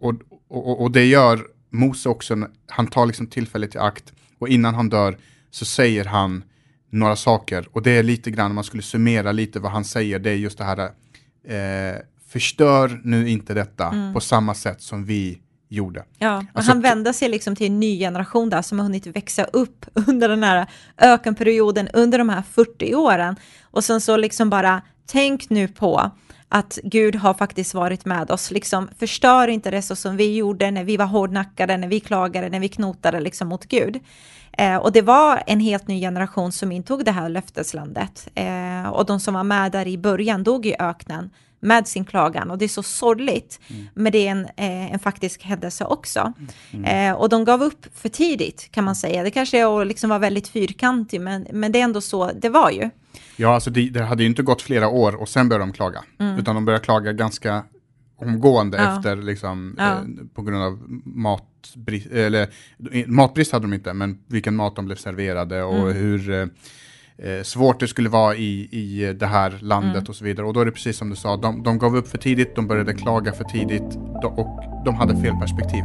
och, 0.00 0.14
och, 0.48 0.82
och 0.82 0.90
det 0.90 1.04
gör 1.04 1.46
Mose 1.70 2.08
också, 2.08 2.48
han 2.66 2.86
tar 2.86 3.06
liksom 3.06 3.26
tillfället 3.26 3.74
i 3.74 3.78
akt 3.78 4.12
och 4.38 4.48
innan 4.48 4.74
han 4.74 4.88
dör 4.88 5.18
så 5.50 5.64
säger 5.64 6.04
han 6.04 6.44
några 6.90 7.16
saker 7.16 7.68
och 7.72 7.82
det 7.82 7.90
är 7.90 8.02
lite 8.02 8.30
grann, 8.30 8.50
om 8.50 8.54
man 8.54 8.64
skulle 8.64 8.82
summera 8.82 9.32
lite 9.32 9.60
vad 9.60 9.72
han 9.72 9.84
säger, 9.84 10.18
det 10.18 10.30
är 10.30 10.34
just 10.34 10.58
det 10.58 10.64
här, 10.64 10.78
eh, 10.78 12.00
förstör 12.28 13.00
nu 13.04 13.28
inte 13.28 13.54
detta 13.54 13.88
mm. 13.88 14.14
på 14.14 14.20
samma 14.20 14.54
sätt 14.54 14.82
som 14.82 15.04
vi 15.04 15.38
gjorde. 15.68 16.04
Ja, 16.18 16.36
och 16.36 16.44
alltså, 16.52 16.72
han 16.72 16.80
vänder 16.80 17.12
sig 17.12 17.28
liksom 17.28 17.56
till 17.56 17.66
en 17.66 17.80
ny 17.80 17.98
generation 17.98 18.50
där 18.50 18.62
som 18.62 18.78
har 18.78 18.84
hunnit 18.86 19.06
växa 19.06 19.44
upp 19.44 19.86
under 20.06 20.28
den 20.28 20.42
här 20.42 20.66
ökenperioden, 20.98 21.88
under 21.92 22.18
de 22.18 22.28
här 22.28 22.42
40 22.42 22.94
åren. 22.94 23.36
Och 23.62 23.84
sen 23.84 24.00
så 24.00 24.16
liksom 24.16 24.50
bara, 24.50 24.82
tänk 25.06 25.50
nu 25.50 25.68
på 25.68 26.10
att 26.48 26.78
Gud 26.82 27.16
har 27.16 27.34
faktiskt 27.34 27.74
varit 27.74 28.04
med 28.04 28.30
oss. 28.30 28.50
Liksom, 28.50 28.88
förstör 28.98 29.48
inte 29.48 29.70
det 29.70 29.82
så 29.82 29.96
som 29.96 30.16
vi 30.16 30.36
gjorde 30.36 30.70
när 30.70 30.84
vi 30.84 30.96
var 30.96 31.06
hårdnackade, 31.06 31.76
när 31.76 31.88
vi 31.88 32.00
klagade, 32.00 32.48
när 32.48 32.60
vi 32.60 32.68
knotade 32.68 33.20
liksom 33.20 33.48
mot 33.48 33.64
Gud. 33.64 34.00
Eh, 34.52 34.76
och 34.76 34.92
det 34.92 35.02
var 35.02 35.42
en 35.46 35.60
helt 35.60 35.88
ny 35.88 36.00
generation 36.00 36.52
som 36.52 36.72
intog 36.72 37.04
det 37.04 37.10
här 37.10 37.28
löfteslandet. 37.28 38.28
Eh, 38.34 38.88
och 38.88 39.06
de 39.06 39.20
som 39.20 39.34
var 39.34 39.44
med 39.44 39.72
där 39.72 39.86
i 39.86 39.98
början 39.98 40.42
dog 40.42 40.66
i 40.66 40.76
öknen 40.78 41.30
med 41.60 41.88
sin 41.88 42.04
klagan 42.04 42.50
och 42.50 42.58
det 42.58 42.64
är 42.64 42.68
så 42.68 42.82
sorgligt. 42.82 43.60
Mm. 43.68 43.88
Men 43.94 44.12
det 44.12 44.26
är 44.26 44.30
en, 44.30 44.44
eh, 44.44 44.92
en 44.92 44.98
faktisk 44.98 45.42
händelse 45.42 45.84
också. 45.84 46.32
Mm. 46.72 47.10
Eh, 47.12 47.20
och 47.20 47.28
de 47.28 47.44
gav 47.44 47.62
upp 47.62 47.86
för 47.94 48.08
tidigt 48.08 48.68
kan 48.70 48.84
man 48.84 48.96
säga. 48.96 49.22
Det 49.22 49.30
kanske 49.30 49.58
är 49.58 49.80
att 49.80 49.86
liksom 49.86 50.10
vara 50.10 50.18
väldigt 50.18 50.48
fyrkantig 50.48 51.20
men, 51.20 51.46
men 51.52 51.72
det 51.72 51.80
är 51.80 51.84
ändå 51.84 52.00
så 52.00 52.32
det 52.32 52.48
var 52.48 52.70
ju. 52.70 52.90
Ja, 53.36 53.54
alltså 53.54 53.70
det, 53.70 53.90
det 53.90 54.02
hade 54.02 54.22
ju 54.22 54.28
inte 54.28 54.42
gått 54.42 54.62
flera 54.62 54.88
år 54.88 55.14
och 55.14 55.28
sen 55.28 55.48
började 55.48 55.64
de 55.64 55.72
klaga. 55.72 56.04
Mm. 56.18 56.38
Utan 56.38 56.54
de 56.54 56.64
började 56.64 56.84
klaga 56.84 57.12
ganska 57.12 57.64
omgående 58.16 58.78
ja. 58.78 58.96
efter, 58.96 59.16
liksom, 59.16 59.74
ja. 59.78 59.92
eh, 59.92 59.98
på 60.34 60.42
grund 60.42 60.62
av 60.62 60.78
matbrist, 61.04 62.06
eller 62.06 62.48
matbrist 63.06 63.52
hade 63.52 63.64
de 63.64 63.72
inte, 63.72 63.92
men 63.92 64.18
vilken 64.26 64.56
mat 64.56 64.76
de 64.76 64.84
blev 64.84 64.96
serverade 64.96 65.62
och 65.62 65.90
mm. 65.90 65.96
hur 65.96 66.30
eh, 66.30 66.46
eh, 67.30 67.42
svårt 67.42 67.80
det 67.80 67.88
skulle 67.88 68.08
vara 68.08 68.36
i, 68.36 68.68
i 68.72 69.12
det 69.12 69.26
här 69.26 69.58
landet 69.60 69.96
mm. 69.96 70.08
och 70.08 70.16
så 70.16 70.24
vidare. 70.24 70.46
Och 70.46 70.52
då 70.52 70.60
är 70.60 70.64
det 70.64 70.72
precis 70.72 70.96
som 70.96 71.10
du 71.10 71.16
sa, 71.16 71.36
de, 71.36 71.62
de 71.62 71.78
gav 71.78 71.96
upp 71.96 72.08
för 72.08 72.18
tidigt, 72.18 72.56
de 72.56 72.66
började 72.66 72.94
klaga 72.94 73.32
för 73.32 73.44
tidigt 73.44 73.98
och 74.22 74.60
de 74.84 74.94
hade 74.94 75.22
fel 75.22 75.34
perspektiv. 75.40 75.84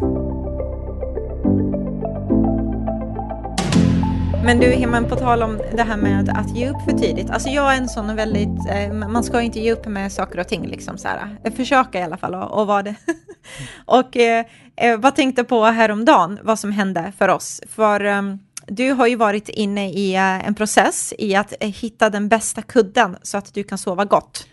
Men 4.43 4.59
du 4.59 4.67
Himmen, 4.67 5.05
på 5.05 5.15
tal 5.15 5.43
om 5.43 5.61
det 5.75 5.83
här 5.83 5.97
med 5.97 6.29
att 6.29 6.55
ge 6.55 6.69
upp 6.69 6.81
för 6.85 6.91
tidigt. 6.91 7.29
Alltså 7.29 7.49
jag 7.49 7.73
är 7.73 7.77
en 7.77 7.89
sån 7.89 8.15
väldigt, 8.15 8.69
eh, 8.69 8.93
man 8.93 9.23
ska 9.23 9.41
inte 9.41 9.59
ge 9.59 9.71
upp 9.71 9.85
med 9.85 10.11
saker 10.11 10.39
och 10.39 10.47
ting 10.47 10.67
liksom 10.67 10.97
så 10.97 11.07
här. 11.07 11.37
Eh, 11.43 11.53
försöka 11.53 11.99
i 11.99 12.03
alla 12.03 12.17
fall 12.17 12.35
och, 12.35 12.59
och 12.59 12.67
vara 12.67 12.83
det. 12.83 12.95
och 13.85 14.17
eh, 14.17 14.45
eh, 14.75 14.99
vad 14.99 15.15
tänkte 15.15 15.43
på 15.43 15.65
häromdagen, 15.65 16.39
vad 16.43 16.59
som 16.59 16.71
hände 16.71 17.13
för 17.17 17.27
oss. 17.27 17.61
För 17.69 18.05
um, 18.05 18.39
du 18.67 18.91
har 18.91 19.07
ju 19.07 19.15
varit 19.15 19.49
inne 19.49 19.91
i 19.91 20.15
uh, 20.15 20.47
en 20.47 20.55
process 20.55 21.13
i 21.17 21.35
att 21.35 21.53
hitta 21.59 22.09
den 22.09 22.27
bästa 22.27 22.61
kudden 22.61 23.17
så 23.21 23.37
att 23.37 23.53
du 23.53 23.63
kan 23.63 23.77
sova 23.77 24.05
gott. 24.05 24.47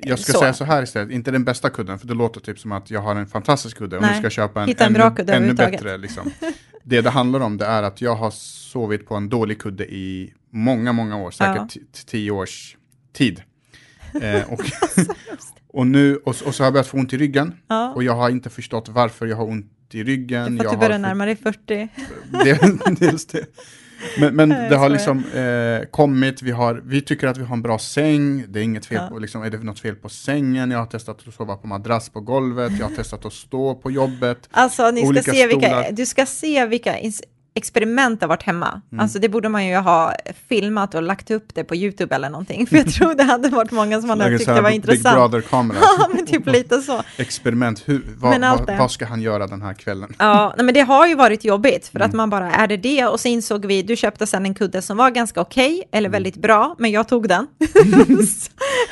Jag 0.00 0.18
ska 0.18 0.32
så. 0.32 0.38
säga 0.38 0.52
så 0.52 0.64
här 0.64 0.82
istället, 0.82 1.10
inte 1.10 1.30
den 1.30 1.44
bästa 1.44 1.70
kudden, 1.70 1.98
för 1.98 2.06
det 2.06 2.14
låter 2.14 2.40
typ 2.40 2.58
som 2.58 2.72
att 2.72 2.90
jag 2.90 3.00
har 3.00 3.16
en 3.16 3.26
fantastisk 3.26 3.78
kudde 3.78 3.96
och 3.96 4.02
nu 4.02 4.14
ska 4.18 4.30
köpa 4.30 4.62
en, 4.62 4.68
en 4.78 4.96
ännu, 4.96 5.32
ännu 5.32 5.54
bättre. 5.54 5.98
Liksom. 5.98 6.30
det 6.82 7.00
det 7.00 7.10
handlar 7.10 7.40
om 7.40 7.56
det 7.56 7.64
är 7.66 7.82
att 7.82 8.00
jag 8.00 8.16
har 8.16 8.30
sovit 8.30 9.06
på 9.06 9.14
en 9.14 9.28
dålig 9.28 9.60
kudde 9.60 9.94
i 9.94 10.32
många, 10.50 10.92
många 10.92 11.16
år, 11.16 11.30
säkert 11.30 11.76
ja. 11.76 11.82
tio 12.06 12.30
års 12.30 12.76
tid. 13.12 13.42
Eh, 14.22 14.52
och, 14.52 14.60
och, 15.68 15.86
nu, 15.86 16.16
och, 16.16 16.36
och, 16.46 16.54
så 16.54 16.62
har 16.62 16.66
jag 16.66 16.72
börjat 16.72 16.86
få 16.86 16.96
ont 16.96 17.12
i 17.12 17.18
ryggen 17.18 17.54
ja. 17.66 17.92
och 17.92 18.02
jag 18.02 18.14
har 18.14 18.30
inte 18.30 18.50
förstått 18.50 18.88
varför 18.88 19.26
jag 19.26 19.36
har 19.36 19.44
ont 19.44 19.72
i 19.92 20.04
ryggen. 20.04 20.56
Det 20.56 20.64
är 20.64 20.64
för 20.64 20.74
att 20.74 20.80
du 20.80 20.86
börjar 20.86 20.98
närma 20.98 21.26
dig 21.26 21.36
40. 21.36 21.88
dels 23.00 23.26
det. 23.26 23.46
Men, 24.18 24.36
men 24.36 24.48
det 24.48 24.76
har 24.76 24.88
liksom 24.88 25.24
eh, 25.34 25.86
kommit, 25.90 26.42
vi, 26.42 26.50
har, 26.50 26.82
vi 26.84 27.00
tycker 27.00 27.26
att 27.26 27.36
vi 27.36 27.44
har 27.44 27.56
en 27.56 27.62
bra 27.62 27.78
säng, 27.78 28.44
det 28.48 28.60
är 28.60 28.64
inget 28.64 28.86
fel 28.86 28.98
ja. 29.02 29.08
på, 29.08 29.18
liksom, 29.18 29.42
är 29.42 29.50
det 29.50 29.58
något 29.58 29.80
fel 29.80 29.94
på 29.94 30.08
sängen? 30.08 30.70
Jag 30.70 30.78
har 30.78 30.86
testat 30.86 31.28
att 31.28 31.34
sova 31.34 31.56
på 31.56 31.66
madrass 31.66 32.08
på 32.08 32.20
golvet, 32.20 32.72
jag 32.78 32.88
har 32.88 32.96
testat 32.96 33.24
att 33.24 33.32
stå 33.32 33.74
på 33.74 33.90
jobbet. 33.90 34.48
Alltså 34.50 34.90
ni 34.90 35.06
ska 35.06 35.32
se 35.32 35.46
vilka, 35.46 35.90
du 35.90 36.06
ska 36.06 36.26
se 36.26 36.66
vilka 36.66 36.96
experiment 37.54 38.20
har 38.20 38.28
varit 38.28 38.42
hemma. 38.42 38.80
Mm. 38.92 39.02
Alltså 39.02 39.18
det 39.18 39.28
borde 39.28 39.48
man 39.48 39.66
ju 39.66 39.76
ha 39.76 40.14
filmat 40.48 40.94
och 40.94 41.02
lagt 41.02 41.30
upp 41.30 41.54
det 41.54 41.64
på 41.64 41.76
YouTube 41.76 42.14
eller 42.14 42.30
någonting. 42.30 42.66
För 42.66 42.76
jag 42.76 42.92
tror 42.92 43.14
det 43.14 43.22
hade 43.22 43.48
varit 43.48 43.70
många 43.70 44.00
som 44.00 44.10
hade 44.10 44.38
tyckt 44.38 44.46
det 44.46 44.60
var 44.60 44.70
intressant. 44.70 45.02
Big 45.02 45.12
Brother-kamera. 45.12 45.78
ja, 45.98 46.08
men 46.14 46.26
typ 46.26 46.46
lite 46.46 46.82
så. 46.82 47.02
Experiment, 47.16 47.82
Hur, 47.84 48.02
vad, 48.18 48.40
vad, 48.40 48.78
vad, 48.78 48.90
ska 48.90 49.06
han 49.06 49.20
göra 49.20 49.46
den 49.46 49.62
här 49.62 49.74
kvällen? 49.74 50.14
ja, 50.18 50.54
nej, 50.56 50.66
men 50.66 50.74
det 50.74 50.80
har 50.80 51.06
ju 51.06 51.14
varit 51.14 51.44
jobbigt 51.44 51.88
för 51.88 51.98
mm. 51.98 52.08
att 52.08 52.14
man 52.14 52.30
bara, 52.30 52.52
är 52.52 52.66
det 52.66 52.76
det? 52.76 53.06
Och 53.06 53.20
så 53.20 53.28
insåg 53.28 53.66
vi, 53.66 53.82
du 53.82 53.96
köpte 53.96 54.26
sen 54.26 54.46
en 54.46 54.54
kudde 54.54 54.82
som 54.82 54.96
var 54.96 55.10
ganska 55.10 55.40
okej, 55.40 55.74
okay, 55.74 55.88
eller 55.92 56.08
mm. 56.08 56.12
väldigt 56.12 56.36
bra, 56.36 56.76
men 56.78 56.90
jag 56.90 57.08
tog 57.08 57.28
den. 57.28 57.46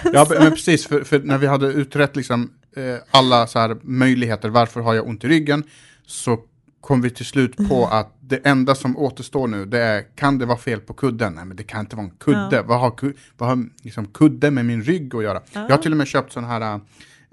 ja, 0.13 0.27
men 0.29 0.51
precis, 0.51 0.87
för, 0.87 1.05
för, 1.05 1.19
när 1.19 1.39
vi 1.39 1.47
hade 1.47 1.67
utrett 1.67 2.17
liksom, 2.17 2.51
eh, 2.77 2.83
alla 3.11 3.47
så 3.47 3.59
här 3.59 3.77
möjligheter, 3.83 4.49
varför 4.49 4.81
har 4.81 4.95
jag 4.95 5.07
ont 5.07 5.25
i 5.25 5.29
ryggen? 5.29 5.65
Så 6.07 6.39
kom 6.81 7.03
vi 7.03 7.11
till 7.11 7.27
slut 7.27 7.57
på 7.57 7.63
mm. 7.87 7.99
att 7.99 8.17
det 8.21 8.37
enda 8.37 8.75
som 8.75 8.97
återstår 8.97 9.47
nu, 9.47 9.65
det 9.65 9.79
är, 9.79 10.05
kan 10.17 10.39
det 10.39 10.47
vara 10.47 10.59
fel 10.59 10.81
på 10.81 10.93
kudden? 10.95 11.33
Nej, 11.33 11.45
men 11.45 11.57
det 11.57 11.63
kan 11.63 11.81
inte 11.81 11.97
vara 11.97 12.07
en 12.07 12.13
kudde. 12.19 12.57
Ja. 12.57 12.63
Vad 12.63 12.81
har, 12.81 13.13
vad 13.39 13.49
har 13.49 13.65
liksom, 13.83 14.07
kudde 14.07 14.51
med 14.51 14.67
min 14.67 14.83
rygg 14.83 15.15
att 15.15 15.23
göra? 15.23 15.43
Ja. 15.53 15.61
Jag 15.69 15.77
har 15.77 15.83
till 15.83 15.93
och 15.93 15.99
med 15.99 16.07
köpt 16.07 16.33
sådana 16.33 16.49
här 16.49 16.81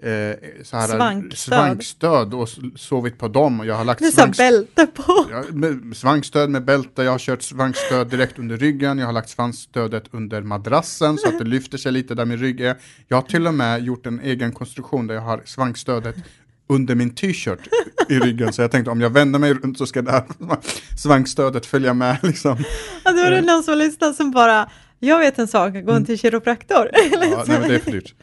Eh, 0.01 0.35
så 0.63 0.77
här, 0.77 0.87
svankstöd. 0.87 1.37
svankstöd 1.37 2.33
och 2.33 2.49
sovit 2.75 3.17
på 3.17 3.27
dem. 3.27 3.59
Och 3.59 3.65
jag 3.65 3.75
har 3.75 3.85
lagt 3.85 4.13
svanks 4.13 4.37
bälte 4.37 4.87
på. 4.87 5.25
Ja, 5.31 5.43
med, 5.51 5.97
svankstöd 5.97 6.49
med 6.49 6.65
bälte, 6.65 7.03
jag 7.03 7.11
har 7.11 7.19
kört 7.19 7.41
svankstöd 7.41 8.07
direkt 8.07 8.39
under 8.39 8.57
ryggen, 8.57 8.97
jag 8.97 9.05
har 9.05 9.13
lagt 9.13 9.29
svansstödet 9.29 10.03
under 10.11 10.41
madrassen 10.41 11.17
så 11.17 11.27
att 11.27 11.39
det 11.39 11.45
lyfter 11.55 11.77
sig 11.77 11.91
lite 11.91 12.15
där 12.15 12.25
min 12.25 12.37
rygg 12.37 12.61
är. 12.61 12.77
Jag 13.07 13.17
har 13.17 13.21
till 13.21 13.47
och 13.47 13.53
med 13.53 13.83
gjort 13.83 14.05
en 14.05 14.19
egen 14.19 14.51
konstruktion 14.51 15.07
där 15.07 15.15
jag 15.15 15.21
har 15.21 15.41
svankstödet 15.45 16.15
under 16.69 16.95
min 16.95 17.15
t-shirt 17.15 17.59
i 18.09 18.19
ryggen. 18.19 18.53
Så 18.53 18.61
jag 18.61 18.71
tänkte 18.71 18.91
om 18.91 19.01
jag 19.01 19.09
vänder 19.09 19.39
mig 19.39 19.53
runt 19.53 19.77
så 19.77 19.85
ska 19.85 20.01
det 20.01 20.11
här 20.11 20.23
svankstödet 20.97 21.65
följa 21.65 21.93
med. 21.93 22.17
Liksom. 22.23 22.57
Ja, 23.03 23.11
då 23.11 23.19
är 23.19 23.31
det 23.31 23.41
någon 23.41 23.63
som 23.63 23.77
lyssnar 23.77 24.13
som 24.13 24.31
bara, 24.31 24.69
jag 24.99 25.19
vet 25.19 25.39
en 25.39 25.47
sak, 25.47 25.73
gå 25.73 25.91
mm. 25.91 26.05
till 26.05 26.19
kiropraktor. 26.19 26.89
ja, 27.11 27.43
nej, 27.47 27.59
det 27.67 27.75
är 27.75 27.79
för 27.79 27.91
dyrt. 27.91 28.13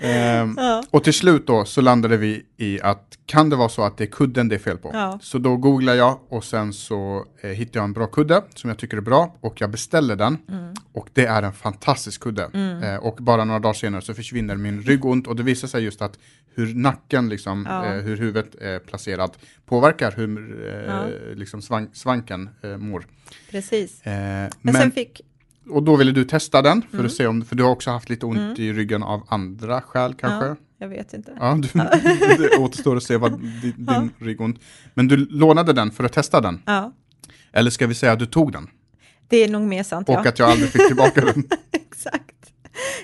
Ehm, 0.00 0.54
ja. 0.56 0.82
Och 0.90 1.04
till 1.04 1.14
slut 1.14 1.46
då 1.46 1.64
så 1.64 1.80
landade 1.80 2.16
vi 2.16 2.42
i 2.56 2.80
att 2.80 3.18
kan 3.26 3.50
det 3.50 3.56
vara 3.56 3.68
så 3.68 3.82
att 3.82 3.96
det 3.96 4.04
är 4.04 4.06
kudden 4.06 4.48
det 4.48 4.54
är 4.54 4.58
fel 4.58 4.78
på? 4.78 4.90
Ja. 4.94 5.18
Så 5.22 5.38
då 5.38 5.56
googlar 5.56 5.94
jag 5.94 6.18
och 6.28 6.44
sen 6.44 6.72
så 6.72 7.24
eh, 7.40 7.50
hittar 7.50 7.80
jag 7.80 7.84
en 7.84 7.92
bra 7.92 8.06
kudde 8.06 8.42
som 8.54 8.70
jag 8.70 8.78
tycker 8.78 8.96
är 8.96 9.00
bra 9.00 9.36
och 9.40 9.60
jag 9.60 9.70
beställer 9.70 10.16
den. 10.16 10.38
Mm. 10.48 10.74
Och 10.92 11.08
det 11.12 11.26
är 11.26 11.42
en 11.42 11.52
fantastisk 11.52 12.20
kudde. 12.20 12.50
Mm. 12.52 12.82
Eh, 12.82 12.96
och 12.96 13.16
bara 13.20 13.44
några 13.44 13.60
dagar 13.60 13.74
senare 13.74 14.02
så 14.02 14.14
försvinner 14.14 14.56
min 14.56 14.82
ryggont 14.82 15.26
och 15.26 15.36
det 15.36 15.42
visar 15.42 15.68
sig 15.68 15.84
just 15.84 16.02
att 16.02 16.18
hur 16.54 16.74
nacken, 16.74 17.28
liksom, 17.28 17.66
ja. 17.68 17.86
eh, 17.86 18.02
hur 18.02 18.16
huvudet 18.16 18.54
är 18.54 18.78
placerat 18.78 19.38
påverkar 19.66 20.12
hur 20.16 20.66
eh, 20.88 21.36
liksom 21.36 21.62
svank, 21.62 21.96
svanken 21.96 22.50
eh, 22.62 22.76
mår. 22.76 23.06
Precis. 23.50 24.06
Eh, 24.06 24.12
men, 24.12 24.50
men 24.60 24.74
sen 24.74 24.92
fick 24.92 25.20
och 25.70 25.82
då 25.82 25.96
ville 25.96 26.12
du 26.12 26.24
testa 26.24 26.62
den, 26.62 26.82
för, 26.82 26.94
mm. 26.94 27.06
att 27.06 27.12
se 27.12 27.26
om, 27.26 27.44
för 27.44 27.56
du 27.56 27.62
har 27.62 27.70
också 27.70 27.90
haft 27.90 28.10
lite 28.10 28.26
ont 28.26 28.38
mm. 28.38 28.54
i 28.56 28.72
ryggen 28.72 29.02
av 29.02 29.26
andra 29.28 29.80
skäl 29.80 30.14
kanske? 30.14 30.46
Ja, 30.46 30.56
jag 30.78 30.88
vet 30.88 31.14
inte. 31.14 31.32
Ja, 31.40 31.54
du, 31.54 31.68
det 32.48 32.56
återstår 32.58 32.96
att 32.96 33.02
se 33.02 33.16
vad 33.16 33.40
din, 33.40 33.74
ja. 33.88 34.00
din 34.00 34.12
rygg 34.18 34.40
ont. 34.40 34.60
Men 34.94 35.08
du 35.08 35.16
lånade 35.16 35.72
den 35.72 35.90
för 35.90 36.04
att 36.04 36.12
testa 36.12 36.40
den? 36.40 36.62
Ja. 36.66 36.92
Eller 37.52 37.70
ska 37.70 37.86
vi 37.86 37.94
säga 37.94 38.12
att 38.12 38.18
du 38.18 38.26
tog 38.26 38.52
den? 38.52 38.70
Det 39.28 39.36
är 39.36 39.48
nog 39.48 39.62
mer 39.62 39.82
sant, 39.82 40.08
Och 40.08 40.14
ja. 40.14 40.28
att 40.28 40.38
jag 40.38 40.50
aldrig 40.50 40.70
fick 40.70 40.86
tillbaka 40.86 41.20
den? 41.20 41.44
Exakt. 41.72 42.52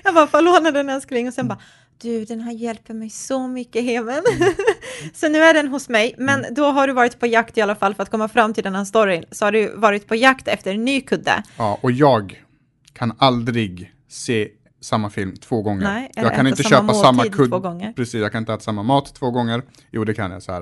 Jag 0.03 0.13
bara, 0.13 0.27
får 0.27 0.41
låna 0.41 0.71
den 0.71 0.89
älskling? 0.89 1.27
Och 1.27 1.33
sen 1.33 1.47
bara, 1.47 1.59
du, 2.01 2.25
den 2.25 2.39
här 2.39 2.51
hjälper 2.51 2.93
mig 2.93 3.09
så 3.09 3.47
mycket, 3.47 3.83
Heaven. 3.83 4.23
Mm. 4.35 4.53
så 5.13 5.29
nu 5.29 5.39
är 5.43 5.53
den 5.53 5.67
hos 5.67 5.89
mig, 5.89 6.15
men 6.17 6.39
mm. 6.39 6.53
då 6.53 6.65
har 6.65 6.87
du 6.87 6.93
varit 6.93 7.19
på 7.19 7.27
jakt 7.27 7.57
i 7.57 7.61
alla 7.61 7.75
fall 7.75 7.95
för 7.95 8.03
att 8.03 8.09
komma 8.09 8.27
fram 8.27 8.53
till 8.53 8.63
den 8.63 8.75
här 8.75 8.85
storyn. 8.85 9.25
Så 9.31 9.45
har 9.45 9.51
du 9.51 9.75
varit 9.75 10.07
på 10.07 10.15
jakt 10.15 10.47
efter 10.47 10.73
en 10.73 10.85
ny 10.85 11.01
kudde. 11.01 11.43
Ja, 11.57 11.77
och 11.81 11.91
jag 11.91 12.43
kan 12.97 13.13
aldrig 13.17 13.93
se 14.07 14.49
samma 14.81 15.09
film 15.09 15.35
två 15.35 15.61
gånger. 15.61 15.83
Nej, 15.83 16.11
jag 16.15 16.35
kan 16.35 16.47
inte 16.47 16.63
köpa 16.63 16.93
samma 16.93 17.23
kudd. 17.23 17.53
Precis, 17.95 18.21
jag 18.21 18.31
kan 18.31 18.39
inte 18.39 18.53
äta 18.53 18.63
samma 18.63 18.83
mat 18.83 19.15
två 19.15 19.31
gånger. 19.31 19.61
Jo, 19.91 20.03
det 20.03 20.13
kan 20.13 20.31
jag 20.31 20.43
så 20.43 20.51
här 20.51 20.61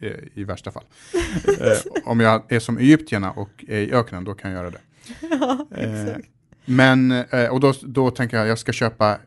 eh, 0.00 0.10
i 0.34 0.44
värsta 0.44 0.70
fall. 0.70 0.84
eh, 1.60 2.02
om 2.04 2.20
jag 2.20 2.52
är 2.52 2.60
som 2.60 2.78
egyptierna 2.78 3.30
och 3.30 3.64
är 3.68 3.80
i 3.80 3.92
öknen, 3.92 4.24
då 4.24 4.34
kan 4.34 4.50
jag 4.50 4.58
göra 4.58 4.70
det. 4.70 4.80
Ja, 5.20 5.66
eh, 5.70 6.16
men, 6.64 7.10
eh, 7.10 7.48
och 7.48 7.60
då, 7.60 7.74
då 7.82 8.10
tänker 8.10 8.36
jag, 8.36 8.46
jag 8.46 8.58
ska 8.58 8.72
köpa 8.72 9.18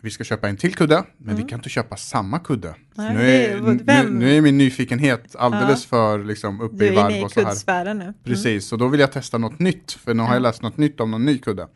vi 0.00 0.10
ska 0.10 0.24
köpa 0.24 0.48
en 0.48 0.56
till 0.56 0.74
kudde, 0.74 1.04
men 1.16 1.28
mm. 1.28 1.42
vi 1.42 1.48
kan 1.48 1.58
inte 1.58 1.68
köpa 1.68 1.96
samma 1.96 2.38
kudde. 2.38 2.74
Nej, 2.94 3.14
nu, 3.14 3.30
är, 3.30 3.60
nu, 4.04 4.10
nu, 4.10 4.36
är 4.36 4.40
min 4.40 4.58
nyfikenhet 4.58 5.36
alldeles 5.36 5.84
ja. 5.84 5.88
för 5.88 6.24
liksom, 6.24 6.60
uppe 6.60 6.84
i 6.84 6.94
varv. 6.94 7.08
Du 7.08 7.14
är 7.14 7.18
inne 7.18 7.26
i 7.26 7.30
kuddsfären 7.30 7.98
nu. 7.98 8.04
Mm. 8.04 8.14
Precis, 8.24 8.72
och 8.72 8.78
då 8.78 8.88
vill 8.88 9.00
jag 9.00 9.12
testa 9.12 9.38
något 9.38 9.58
nytt, 9.58 9.92
för 9.92 10.14
nu 10.14 10.22
har 10.22 10.32
jag 10.32 10.42
läst 10.42 10.62
något 10.62 10.76
nytt 10.76 11.00
om 11.00 11.10
någon 11.10 11.24
ny 11.24 11.38
kudde. 11.38 11.68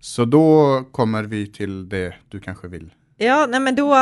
Så 0.00 0.24
då 0.24 0.82
kommer 0.92 1.24
vi 1.24 1.46
till 1.46 1.88
det 1.88 2.14
du 2.28 2.40
kanske 2.40 2.68
vill 2.68 2.90
Ja, 3.20 3.46
nej 3.46 3.60
men 3.60 3.74
då 3.74 3.94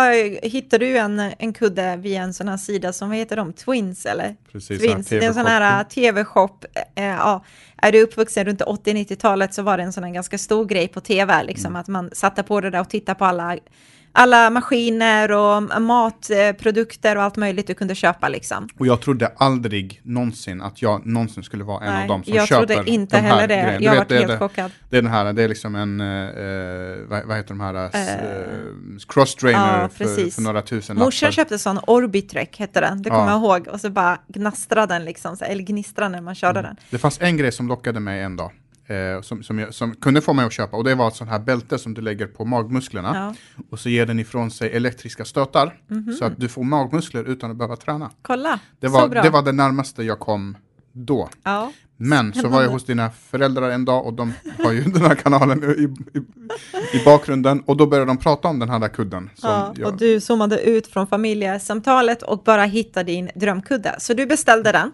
hittar 0.42 0.78
du 0.78 0.98
en, 0.98 1.20
en 1.38 1.52
kudde 1.52 1.96
via 1.96 2.22
en 2.22 2.34
sån 2.34 2.48
här 2.48 2.56
sida 2.56 2.92
som, 2.92 3.08
vad 3.08 3.18
heter 3.18 3.36
de, 3.36 3.52
Twins 3.52 4.06
eller? 4.06 4.36
Precis, 4.52 4.80
Twins, 4.80 5.08
det 5.08 5.16
är 5.16 5.22
en 5.22 5.34
sån 5.34 5.46
här 5.46 5.84
tv-shop. 5.84 6.64
Eh, 6.94 7.04
ja, 7.04 7.44
är 7.76 7.92
du 7.92 8.02
uppvuxen 8.02 8.44
runt 8.44 8.60
80-90-talet 8.60 9.54
så 9.54 9.62
var 9.62 9.76
det 9.76 9.82
en 9.82 9.92
sån 9.92 10.04
här 10.04 10.10
ganska 10.10 10.38
stor 10.38 10.64
grej 10.64 10.88
på 10.88 11.00
tv, 11.00 11.42
liksom 11.42 11.66
mm. 11.66 11.80
att 11.80 11.88
man 11.88 12.10
satte 12.12 12.42
på 12.42 12.60
det 12.60 12.70
där 12.70 12.80
och 12.80 12.88
tittade 12.88 13.18
på 13.18 13.24
alla 13.24 13.56
alla 14.16 14.50
maskiner 14.50 15.32
och 15.32 15.82
matprodukter 15.82 17.16
och 17.16 17.22
allt 17.22 17.36
möjligt 17.36 17.66
du 17.66 17.74
kunde 17.74 17.94
köpa 17.94 18.28
liksom. 18.28 18.68
Och 18.78 18.86
jag 18.86 19.00
trodde 19.00 19.32
aldrig 19.36 20.00
någonsin 20.04 20.62
att 20.62 20.82
jag 20.82 21.06
någonsin 21.06 21.42
skulle 21.42 21.64
vara 21.64 21.84
en 21.84 21.92
Nej, 21.92 22.02
av 22.02 22.08
dem 22.08 22.24
som 22.24 22.34
jag 22.34 22.48
köper 22.48 22.74
trodde 22.74 22.90
inte 22.90 23.18
heller 23.18 23.48
det. 23.48 23.54
Grejerna. 23.54 23.80
Jag 23.80 23.92
vet, 23.92 24.12
helt 24.12 24.28
det, 24.28 24.38
chockad. 24.38 24.70
Det 24.90 24.98
är 24.98 25.02
den 25.02 25.10
här, 25.10 25.32
det 25.32 25.42
är 25.42 25.48
liksom 25.48 25.74
en, 25.74 26.00
uh, 26.00 27.08
vad, 27.08 27.26
vad, 27.26 27.36
heter 27.36 27.48
de 27.48 27.60
här, 27.60 27.74
uh, 27.74 27.90
cross-trainer 29.08 29.82
ja, 29.82 29.88
för, 29.88 30.30
för, 30.30 30.42
några 30.42 30.62
tusen 30.62 30.98
Morsan 30.98 31.32
köpte 31.32 31.58
sån 31.58 31.78
Orbitrek, 31.86 32.58
hette 32.58 32.80
den, 32.80 33.02
det 33.02 33.10
kommer 33.10 33.26
ja. 33.26 33.30
jag 33.30 33.40
ihåg. 33.40 33.68
Och 33.68 33.80
så 33.80 33.90
bara 33.90 34.18
gnastrade 34.28 34.94
den 34.94 35.04
liksom, 35.04 35.36
eller 35.40 35.62
gnistrade 35.62 36.10
när 36.10 36.20
man 36.20 36.34
körde 36.34 36.58
mm. 36.58 36.68
den. 36.68 36.76
Det 36.90 36.98
fanns 36.98 37.20
en 37.20 37.36
grej 37.36 37.52
som 37.52 37.68
lockade 37.68 38.00
mig 38.00 38.22
en 38.22 38.36
dag 38.36 38.52
eh, 38.86 39.20
som, 39.22 39.42
som, 39.42 39.58
jag, 39.58 39.74
som, 39.74 39.94
kunde 39.94 40.20
få 40.20 40.32
mig 40.32 40.46
att 40.46 40.52
köpa 40.52 40.76
och 40.76 40.84
det 40.84 40.94
var 40.94 41.08
ett 41.08 41.16
sånt 41.16 41.30
här 41.30 41.38
bälte 41.38 41.78
som 41.78 41.94
du 41.94 42.00
lägger 42.00 42.26
på 42.26 42.44
magmusklerna 42.44 43.12
ja. 43.14 43.62
och 43.70 43.78
så 43.78 43.88
ger 43.88 44.06
den 44.06 44.18
ifrån 44.18 44.50
sig 44.50 44.70
elektriska 44.70 45.24
stötar 45.24 45.80
mm 45.90 46.04
-hmm. 46.04 46.12
så 46.12 46.24
att 46.24 46.40
du 46.40 46.48
får 46.48 46.64
magmuskler 46.64 47.24
utan 47.24 47.50
att 47.50 47.56
behöva 47.56 47.76
träna. 47.76 48.10
Kolla, 48.22 48.60
det 48.80 48.88
var, 48.88 49.00
så 49.00 49.08
bra. 49.08 49.22
Det 49.22 49.30
var 49.30 49.42
det 49.42 49.52
närmaste 49.52 50.02
jag 50.02 50.18
kom 50.18 50.56
då. 50.92 51.28
Ja. 51.42 51.72
Men 51.96 52.32
så 52.32 52.48
var 52.48 52.62
jag 52.62 52.68
hos 52.76 52.84
dina 52.84 53.10
föräldrar 53.10 53.70
en 53.70 53.84
dag 53.84 54.06
och 54.06 54.12
de 54.12 54.32
har 54.64 54.72
ju 54.72 54.82
den 54.82 55.02
här 55.02 55.14
kanalen 55.14 55.64
i, 55.64 55.82
i, 56.18 56.22
i 57.00 57.04
bakgrunden 57.04 57.60
och 57.60 57.76
då 57.76 57.86
började 57.86 58.10
de 58.10 58.16
prata 58.16 58.48
om 58.48 58.58
den 58.58 58.70
här 58.70 58.78
där 58.78 58.88
kudden. 58.88 59.30
ja, 59.42 59.74
jag... 59.76 59.88
och 59.88 59.98
du 59.98 60.20
zoomade 60.20 60.60
ut 60.60 60.86
från 60.86 61.06
familjesamtalet 61.06 62.22
och 62.22 62.42
bara 62.42 62.64
hittade 62.64 63.12
din 63.12 63.30
drömkudde. 63.34 63.94
Så 63.98 64.14
du 64.14 64.26
beställde 64.26 64.72
den. 64.72 64.92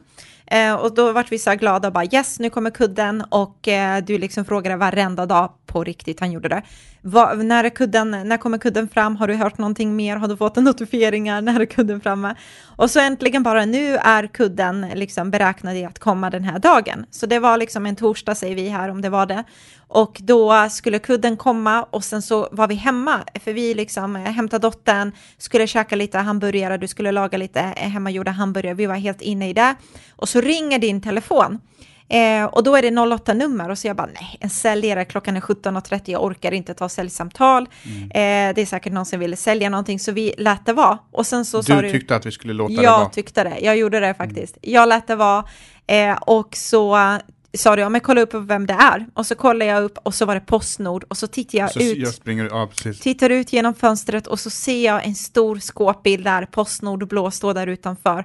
Eh, 0.52 0.74
och 0.74 0.94
då 0.94 1.12
vart 1.12 1.32
vi 1.32 1.38
så 1.38 1.54
glada 1.54 1.88
och 1.88 1.94
bara 1.94 2.04
yes, 2.04 2.38
nu 2.38 2.50
kommer 2.50 2.70
kudden 2.70 3.24
och 3.28 3.68
eh, 3.68 4.04
du 4.04 4.18
liksom 4.18 4.44
frågade 4.44 4.76
varenda 4.76 5.26
dag 5.26 5.52
på 5.66 5.84
riktigt, 5.84 6.20
han 6.20 6.32
gjorde 6.32 6.48
det. 6.48 6.62
Va, 7.04 7.34
när, 7.34 7.64
är 7.64 7.68
kudden, 7.68 8.10
när 8.10 8.36
kommer 8.36 8.58
kudden 8.58 8.88
fram? 8.88 9.16
Har 9.16 9.28
du 9.28 9.34
hört 9.34 9.58
någonting 9.58 9.96
mer? 9.96 10.16
Har 10.16 10.28
du 10.28 10.36
fått 10.36 10.56
notifieringar? 10.56 11.42
När 11.42 11.60
är 11.60 11.66
kudden 11.66 12.00
framme? 12.00 12.34
Och 12.76 12.90
så 12.90 13.00
äntligen 13.00 13.42
bara 13.42 13.64
nu 13.64 13.96
är 13.96 14.26
kudden 14.26 14.86
liksom 14.94 15.30
beräknad 15.30 15.76
i 15.76 15.84
att 15.84 15.98
komma 15.98 16.30
den 16.30 16.44
här 16.44 16.58
dagen. 16.58 17.06
Så 17.10 17.26
det 17.26 17.38
var 17.38 17.56
liksom 17.56 17.86
en 17.86 17.96
torsdag 17.96 18.34
säger 18.34 18.56
vi 18.56 18.68
här 18.68 18.88
om 18.88 19.00
det 19.00 19.08
var 19.08 19.26
det. 19.26 19.44
Och 19.88 20.18
då 20.20 20.68
skulle 20.70 20.98
kudden 20.98 21.36
komma 21.36 21.82
och 21.82 22.04
sen 22.04 22.22
så 22.22 22.48
var 22.52 22.68
vi 22.68 22.74
hemma, 22.74 23.20
för 23.44 23.52
vi 23.52 23.74
liksom 23.74 24.16
eh, 24.16 24.22
hämtade 24.22 24.66
dottern, 24.66 25.12
skulle 25.38 25.66
käka 25.66 25.96
lite 25.96 26.18
hamburgare, 26.18 26.76
du 26.76 26.88
skulle 26.88 27.12
laga 27.12 27.38
lite 27.38 27.60
eh, 27.60 27.88
hemmagjorda 27.88 28.30
hamburgare, 28.30 28.74
vi 28.74 28.86
var 28.86 28.94
helt 28.94 29.22
inne 29.22 29.50
i 29.50 29.52
det. 29.52 29.74
Och 30.16 30.28
så 30.28 30.40
ringer 30.40 30.78
din 30.78 31.00
telefon. 31.00 31.60
Eh, 32.08 32.44
och 32.44 32.62
då 32.62 32.76
är 32.76 32.82
det 32.82 32.90
08-nummer 32.90 33.70
och 33.70 33.78
så 33.78 33.86
jag 33.86 33.96
bara 33.96 34.08
nej, 34.14 34.36
en 34.40 34.50
säljare, 34.50 35.04
klockan 35.04 35.36
är 35.36 35.40
17.30, 35.40 36.00
jag 36.04 36.24
orkar 36.24 36.52
inte 36.52 36.74
ta 36.74 36.88
säljsamtal. 36.88 37.68
Mm. 37.84 38.02
Eh, 38.02 38.54
det 38.54 38.62
är 38.62 38.66
säkert 38.66 38.92
någon 38.92 39.06
som 39.06 39.20
ville 39.20 39.36
sälja 39.36 39.68
någonting 39.68 39.98
så 39.98 40.12
vi 40.12 40.34
lät 40.38 40.66
det 40.66 40.72
vara. 40.72 40.98
Och 41.10 41.26
sen 41.26 41.44
så 41.44 41.56
du 41.56 41.62
sa 41.62 41.82
du 41.82 41.90
tyckte 41.90 42.16
att 42.16 42.26
vi 42.26 42.30
skulle 42.30 42.52
låta 42.52 42.74
det 42.74 42.76
vara? 42.76 43.00
Jag 43.00 43.12
tyckte 43.12 43.44
det, 43.44 43.58
jag 43.60 43.76
gjorde 43.76 44.00
det 44.00 44.14
faktiskt. 44.14 44.58
Mm. 44.62 44.74
Jag 44.74 44.88
lät 44.88 45.06
det 45.06 45.16
vara 45.16 45.44
eh, 45.86 46.16
och 46.16 46.56
så 46.56 47.18
sa 47.54 47.76
du, 47.76 47.82
ja 47.82 47.88
men 47.88 48.00
kolla 48.00 48.20
upp 48.20 48.34
vem 48.34 48.66
det 48.66 48.72
är. 48.72 49.06
Och 49.14 49.26
så 49.26 49.34
kollade 49.34 49.70
jag 49.70 49.84
upp 49.84 49.98
och 50.02 50.14
så 50.14 50.26
var 50.26 50.34
det 50.34 50.40
Postnord 50.40 51.04
och 51.08 51.16
så 51.16 51.26
tittar 51.26 51.58
jag 51.58 51.72
så 51.72 51.80
ut. 51.80 51.98
Jag 51.98 52.14
springer, 52.14 52.44
ja, 52.44 52.70
tittar 53.00 53.30
ut 53.30 53.52
genom 53.52 53.74
fönstret 53.74 54.26
och 54.26 54.40
så 54.40 54.50
ser 54.50 54.84
jag 54.84 55.06
en 55.06 55.14
stor 55.14 55.58
skåpbil 55.58 56.22
där 56.22 56.46
Postnord 56.46 57.08
blå 57.08 57.30
står 57.30 57.54
där 57.54 57.66
utanför. 57.66 58.24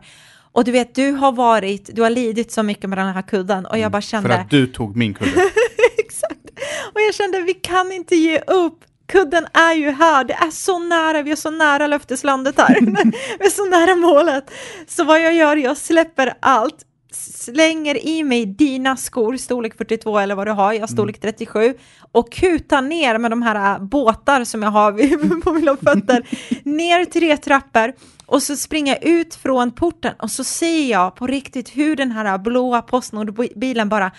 Och 0.57 0.63
du 0.63 0.71
vet, 0.71 0.95
du 0.95 1.11
har 1.11 1.31
varit, 1.31 1.89
du 1.95 2.01
har 2.01 2.09
lidit 2.09 2.51
så 2.51 2.63
mycket 2.63 2.89
med 2.89 2.97
den 2.97 3.07
här 3.07 3.21
kudden 3.21 3.65
och 3.65 3.75
jag 3.75 3.81
mm, 3.81 3.91
bara 3.91 4.01
kände... 4.01 4.29
För 4.29 4.35
att 4.35 4.49
du 4.49 4.67
tog 4.67 4.95
min 4.95 5.13
kudde. 5.13 5.31
Exakt. 5.97 6.49
Och 6.93 7.01
jag 7.01 7.15
kände, 7.15 7.41
vi 7.41 7.53
kan 7.53 7.91
inte 7.91 8.15
ge 8.15 8.39
upp. 8.39 8.79
Kudden 9.07 9.45
är 9.53 9.73
ju 9.73 9.91
här, 9.91 10.23
det 10.23 10.33
är 10.33 10.51
så 10.51 10.79
nära, 10.79 11.21
vi 11.21 11.31
är 11.31 11.35
så 11.35 11.51
nära 11.51 11.87
löfteslandet 11.87 12.57
här. 12.57 12.79
vi 13.39 13.45
är 13.45 13.49
så 13.49 13.65
nära 13.65 13.95
målet. 13.95 14.51
Så 14.87 15.03
vad 15.03 15.21
jag 15.21 15.33
gör, 15.33 15.55
jag 15.55 15.77
släpper 15.77 16.33
allt 16.39 16.83
slänger 17.11 18.05
i 18.05 18.23
mig 18.23 18.45
dina 18.45 18.97
skor, 18.97 19.37
storlek 19.37 19.77
42 19.77 20.19
eller 20.19 20.35
vad 20.35 20.47
du 20.47 20.51
har, 20.51 20.73
jag 20.73 20.89
storlek 20.89 21.19
37, 21.21 21.73
och 22.11 22.31
kutar 22.31 22.81
ner 22.81 23.17
med 23.17 23.31
de 23.31 23.41
här 23.41 23.75
äh, 23.75 23.83
båtar 23.83 24.43
som 24.43 24.63
jag 24.63 24.71
har 24.71 25.41
på 25.41 25.53
mina 25.53 25.77
fötter, 25.77 26.27
ner 26.63 27.05
tre 27.05 27.37
trappor, 27.37 27.93
och 28.27 28.43
så 28.43 28.55
springer 28.55 28.93
jag 28.93 29.03
ut 29.03 29.35
från 29.35 29.71
porten 29.71 30.13
och 30.19 30.31
så 30.31 30.43
ser 30.43 30.89
jag 30.91 31.15
på 31.15 31.27
riktigt 31.27 31.69
hur 31.69 31.95
den 31.95 32.11
här 32.11 32.37
blåa 32.37 32.81
Postnord-bilen 32.81 33.89
bara 33.89 34.11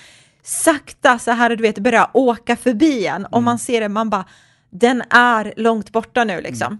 sakta 0.43 1.19
så 1.19 1.31
här, 1.31 1.57
du 1.57 1.63
vet, 1.63 1.79
börjar 1.79 2.11
åka 2.13 2.57
förbi 2.57 3.07
en, 3.07 3.27
och 3.27 3.43
man 3.43 3.59
ser 3.59 3.81
det, 3.81 3.89
man 3.89 4.11
bara, 4.11 4.25
den 4.71 5.03
är 5.11 5.55
långt 5.57 5.93
borta 5.93 6.25
nu 6.25 6.41
liksom. 6.41 6.67
Mm. 6.67 6.79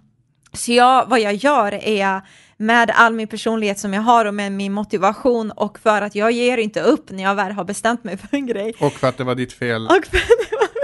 Så 0.53 0.73
jag, 0.73 1.07
vad 1.09 1.21
jag 1.21 1.35
gör 1.35 1.73
är 1.75 2.23
med 2.57 2.91
all 2.95 3.15
min 3.15 3.29
personlighet 3.29 3.79
som 3.79 3.95
jag 3.95 4.03
har 4.03 4.25
och 4.25 4.35
med 4.35 4.53
min 4.53 4.73
motivation 4.73 5.51
och 5.51 5.79
för 5.79 6.03
att 6.03 6.15
jag 6.15 6.33
ger 6.33 6.59
inte 6.59 6.81
upp 6.83 7.11
när 7.11 7.23
jag 7.23 7.35
väl 7.35 7.53
har 7.53 7.65
bestämt 7.65 8.05
mig 8.05 8.17
för 8.17 8.29
en 8.31 8.47
grej. 8.47 8.75
Och 8.81 8.93
för 8.93 9.09
att 9.09 9.17
det 9.17 9.25
var 9.25 9.35
ditt 9.35 9.53
fel 9.53 9.87
och 9.87 10.07
för 10.07 10.21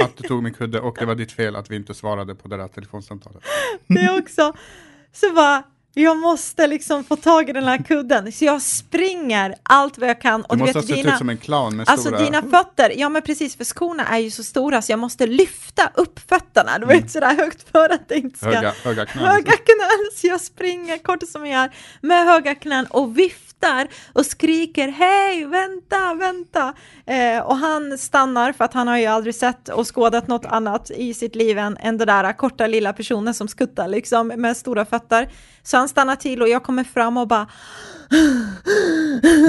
var... 0.01 0.07
att 0.07 0.17
du 0.17 0.29
tog 0.29 0.43
min 0.43 0.55
kudde 0.55 0.81
och 0.81 0.97
det 0.99 1.07
var 1.07 1.15
ditt 1.15 1.33
fel 1.33 1.57
att 1.57 1.71
vi 1.71 1.77
inte 1.77 1.95
svarade 1.95 2.35
på 2.35 2.49
det 2.49 2.57
där 2.57 2.69
telefonsamtalet. 2.69 3.43
Det 3.87 4.19
också. 4.19 4.53
Så 5.13 5.33
bara, 5.35 5.63
jag 6.01 6.17
måste 6.17 6.67
liksom 6.67 7.05
få 7.05 7.17
tag 7.17 7.49
i 7.49 7.53
den 7.53 7.65
här 7.65 7.79
kudden, 7.79 8.33
så 8.33 8.45
jag 8.45 8.63
springer 8.63 9.55
allt 9.63 9.99
vad 9.99 10.09
jag 10.09 10.21
kan. 10.21 10.43
Och 10.43 10.57
du, 10.57 10.61
måste 10.61 10.79
vet, 10.79 10.89
ha 10.89 10.97
sett 10.97 11.07
ut 11.07 11.19
som 11.19 11.29
en 11.29 11.39
clown 11.39 11.77
med 11.77 11.89
alltså 11.89 12.09
stora... 12.09 12.25
dina 12.25 12.43
fötter, 12.43 12.93
ja 12.97 13.09
men 13.09 13.23
precis, 13.23 13.57
för 13.57 13.65
skorna 13.65 14.07
är 14.07 14.19
ju 14.19 14.31
så 14.31 14.45
stora 14.45 14.83
så 14.83 14.93
jag 14.93 14.99
måste 14.99 15.27
lyfta 15.27 15.91
upp 15.95 16.21
fötterna, 16.29 16.79
du 16.79 16.87
vet 16.87 16.97
mm. 16.97 17.09
sådär 17.09 17.37
högt 17.37 17.71
för 17.71 17.91
att 17.91 18.09
det 18.09 18.15
inte 18.15 18.39
ska... 18.39 18.49
Höga, 18.49 18.73
höga 18.85 19.07
knän. 19.07 19.25
Höga 19.25 19.53
knän, 19.53 20.11
så 20.17 20.27
jag 20.27 20.41
springer 20.41 20.99
kort 20.99 21.29
som 21.29 21.47
jag 21.47 21.65
är 21.65 21.71
med 22.01 22.25
höga 22.25 22.55
knän 22.55 22.87
och 22.87 23.19
viftar 23.19 23.89
och 24.13 24.27
skriker 24.27 24.89
hej, 24.89 25.45
vänta, 25.45 26.15
vänta. 26.15 26.75
Eh, 27.07 27.43
och 27.43 27.57
han 27.57 27.99
stannar 27.99 28.53
för 28.53 28.65
att 28.65 28.75
han 28.75 28.89
har 28.89 28.99
ju 28.99 29.07
aldrig 29.07 29.35
sett 29.35 29.69
och 29.69 29.95
skådat 29.95 30.29
något 30.29 30.45
annat 30.45 30.91
i 30.91 31.15
sitt 31.15 31.35
liv 31.35 31.59
än, 31.59 31.77
än 31.77 31.99
det 31.99 32.05
där 32.05 32.33
korta 32.33 32.67
lilla 32.67 32.93
personen 32.93 33.35
som 33.35 33.49
skuttar 33.49 33.89
liksom 33.89 34.29
med 34.29 34.57
stora 34.57 34.85
fötter. 34.85 35.29
Så 35.64 35.76
han 35.76 35.88
stannar 35.88 36.16
till 36.16 36.42
och 36.42 36.49
jag 36.49 36.62
kommer 36.62 36.85
fram 36.85 37.16
och 37.16 37.28
bara 37.28 37.47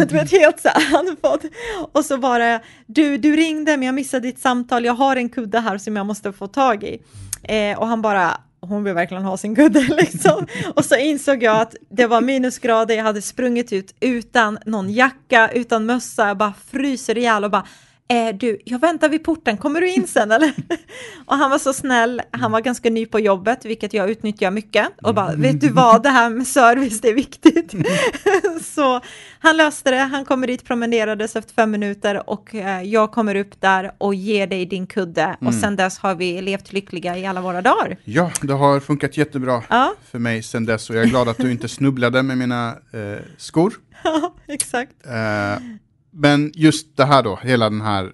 du 0.07 0.13
vet 0.13 0.31
helt 0.31 0.59
så 0.59 0.69
andfådd. 0.97 1.45
Och 1.91 2.05
så 2.05 2.17
bara, 2.17 2.59
du, 2.85 3.17
du 3.17 3.35
ringde 3.35 3.77
men 3.77 3.85
jag 3.85 3.95
missade 3.95 4.27
ditt 4.27 4.39
samtal, 4.39 4.85
jag 4.85 4.93
har 4.93 5.15
en 5.15 5.29
kudde 5.29 5.59
här 5.59 5.77
som 5.77 5.95
jag 5.95 6.05
måste 6.05 6.33
få 6.33 6.47
tag 6.47 6.83
i. 6.83 7.01
Eh, 7.43 7.79
och 7.79 7.87
han 7.87 8.01
bara, 8.01 8.37
hon 8.61 8.83
vill 8.83 8.93
verkligen 8.93 9.23
ha 9.23 9.37
sin 9.37 9.55
kudde 9.55 9.79
liksom. 9.97 10.47
Och 10.75 10.85
så 10.85 10.95
insåg 10.95 11.43
jag 11.43 11.61
att 11.61 11.75
det 11.89 12.07
var 12.07 12.21
minusgrader, 12.21 12.95
jag 12.95 13.03
hade 13.03 13.21
sprungit 13.21 13.73
ut 13.73 13.95
utan 13.99 14.59
någon 14.65 14.89
jacka, 14.89 15.49
utan 15.53 15.85
mössa, 15.85 16.27
jag 16.27 16.37
bara 16.37 16.53
fryser 16.71 17.17
ihjäl 17.17 17.43
och 17.43 17.51
bara 17.51 17.65
eh, 18.07 18.35
du, 18.35 18.59
jag 18.65 18.79
väntar 18.79 19.09
vid 19.09 19.23
porten, 19.23 19.57
kommer 19.57 19.81
du 19.81 19.91
in 19.91 20.07
sen 20.07 20.31
eller? 20.31 20.53
och 21.25 21.35
han 21.35 21.51
var 21.51 21.57
så 21.57 21.73
snäll, 21.73 22.21
han 22.31 22.51
var 22.51 22.61
ganska 22.61 22.89
ny 22.89 23.05
på 23.05 23.19
jobbet, 23.19 23.65
vilket 23.65 23.93
jag 23.93 24.09
utnyttjar 24.09 24.51
mycket. 24.51 24.87
Och 25.03 25.15
bara, 25.15 25.35
vet 25.35 25.61
du 25.61 25.69
vad, 25.69 26.03
det 26.03 26.09
här 26.09 26.29
med 26.29 26.47
service, 26.47 27.01
det 27.01 27.09
är 27.09 27.13
viktigt. 27.13 27.73
så 28.61 29.01
han 29.39 29.57
löste 29.57 29.91
det, 29.91 29.97
han 29.97 30.25
kommer 30.25 30.47
dit, 30.47 30.63
promenerades 30.63 31.35
efter 31.35 31.53
fem 31.53 31.71
minuter 31.71 32.29
och 32.29 32.55
eh, 32.55 32.81
jag 32.81 33.11
kommer 33.11 33.35
upp 33.35 33.61
där 33.61 33.91
och 33.97 34.15
ger 34.15 34.47
dig 34.47 34.65
din 34.65 34.87
kudde. 34.87 35.23
Mm. 35.23 35.47
Och 35.47 35.53
sen 35.53 35.75
dess 35.75 35.97
har 35.97 36.15
vi 36.15 36.41
levt 36.41 36.73
lyckliga 36.73 37.17
i 37.17 37.25
alla 37.25 37.41
våra 37.41 37.61
dagar. 37.61 37.97
Ja, 38.03 38.31
det 38.41 38.53
har 38.53 38.79
funkat 38.79 39.17
jättebra 39.17 39.63
ja. 39.69 39.93
för 40.11 40.19
mig 40.19 40.43
sen 40.43 40.65
dess 40.65 40.89
och 40.89 40.95
jag 40.95 41.03
är 41.03 41.07
glad 41.09 41.29
att 41.29 41.37
du 41.37 41.51
inte 41.51 41.67
snubblade 41.67 42.23
med 42.23 42.37
mina 42.37 42.69
eh, 42.69 43.19
skor. 43.37 43.73
Ja, 44.03 44.35
exakt. 44.47 44.91
Eh, 45.05 45.63
men 46.15 46.51
just 46.55 46.97
det 46.97 47.05
här 47.05 47.23
då, 47.23 47.39
hela 47.43 47.69
den 47.69 47.81
här 47.81 48.11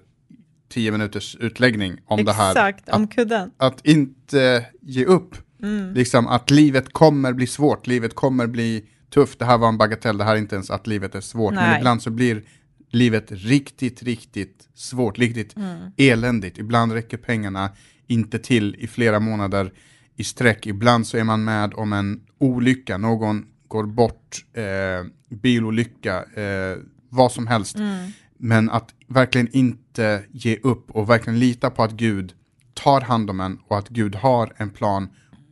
tio 0.68 0.92
minuters 0.92 1.36
utläggning 1.40 1.98
om 2.06 2.18
Exakt, 2.18 2.38
det 2.38 2.42
här. 2.42 2.68
Exakt, 2.68 2.88
om 2.88 3.08
kudden. 3.08 3.50
Att 3.56 3.86
inte 3.86 4.66
ge 4.80 5.04
upp. 5.04 5.36
Mm. 5.62 5.94
Liksom 5.94 6.26
att 6.26 6.50
livet 6.50 6.92
kommer 6.92 7.32
bli 7.32 7.46
svårt, 7.46 7.86
livet 7.86 8.14
kommer 8.14 8.46
bli 8.46 8.84
tufft. 9.10 9.38
Det 9.38 9.44
här 9.44 9.58
var 9.58 9.68
en 9.68 9.78
bagatell, 9.78 10.18
det 10.18 10.24
här 10.24 10.32
är 10.32 10.38
inte 10.38 10.54
ens 10.54 10.70
att 10.70 10.86
livet 10.86 11.14
är 11.14 11.20
svårt. 11.20 11.54
Nej. 11.54 11.68
Men 11.68 11.78
ibland 11.78 12.02
så 12.02 12.10
blir 12.10 12.42
livet 12.90 13.26
riktigt, 13.28 14.02
riktigt 14.02 14.68
svårt, 14.74 15.18
riktigt 15.18 15.56
mm. 15.56 15.90
eländigt. 15.96 16.58
Ibland 16.58 16.92
räcker 16.92 17.16
pengarna 17.16 17.70
inte 18.06 18.38
till 18.38 18.76
i 18.78 18.86
flera 18.86 19.20
månader 19.20 19.72
i 20.16 20.24
sträck. 20.24 20.66
Ibland 20.66 21.06
så 21.06 21.16
är 21.16 21.24
man 21.24 21.44
med 21.44 21.74
om 21.74 21.92
en 21.92 22.20
olycka, 22.38 22.98
någon 22.98 23.46
går 23.68 23.84
bort, 23.84 24.44
eh, 24.52 25.06
bilolycka, 25.28 26.24
eh, 26.34 26.76
vad 27.12 27.32
som 27.32 27.46
helst. 27.46 27.76
Mm. 27.76 28.10
Men 28.38 28.70
att 28.70 28.94
verkligen 29.08 29.48
inte 29.52 30.24
ge 30.32 30.56
upp 30.62 30.90
och 30.90 31.10
verkligen 31.10 31.38
lita 31.38 31.70
på 31.70 31.82
att 31.82 31.92
Gud 31.92 32.32
tar 32.74 33.00
hand 33.00 33.30
om 33.30 33.40
en 33.40 33.58
och 33.68 33.78
att 33.78 33.88
Gud 33.88 34.14
har 34.14 34.52
en 34.56 34.70
plan 34.70 35.08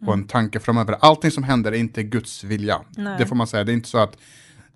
och 0.07 0.13
en 0.13 0.27
tanke 0.27 0.61
framöver. 0.61 0.97
Allting 1.01 1.31
som 1.31 1.43
händer 1.43 1.73
är 1.73 1.77
inte 1.77 2.03
Guds 2.03 2.45
vilja. 2.45 2.81
Nej. 2.97 3.19
Det 3.19 3.27
får 3.27 3.37
man 3.37 3.47
säga. 3.47 3.65
Det 3.65 3.73
är 3.73 3.75
inte 3.75 3.89
så 3.89 3.99
att 3.99 4.17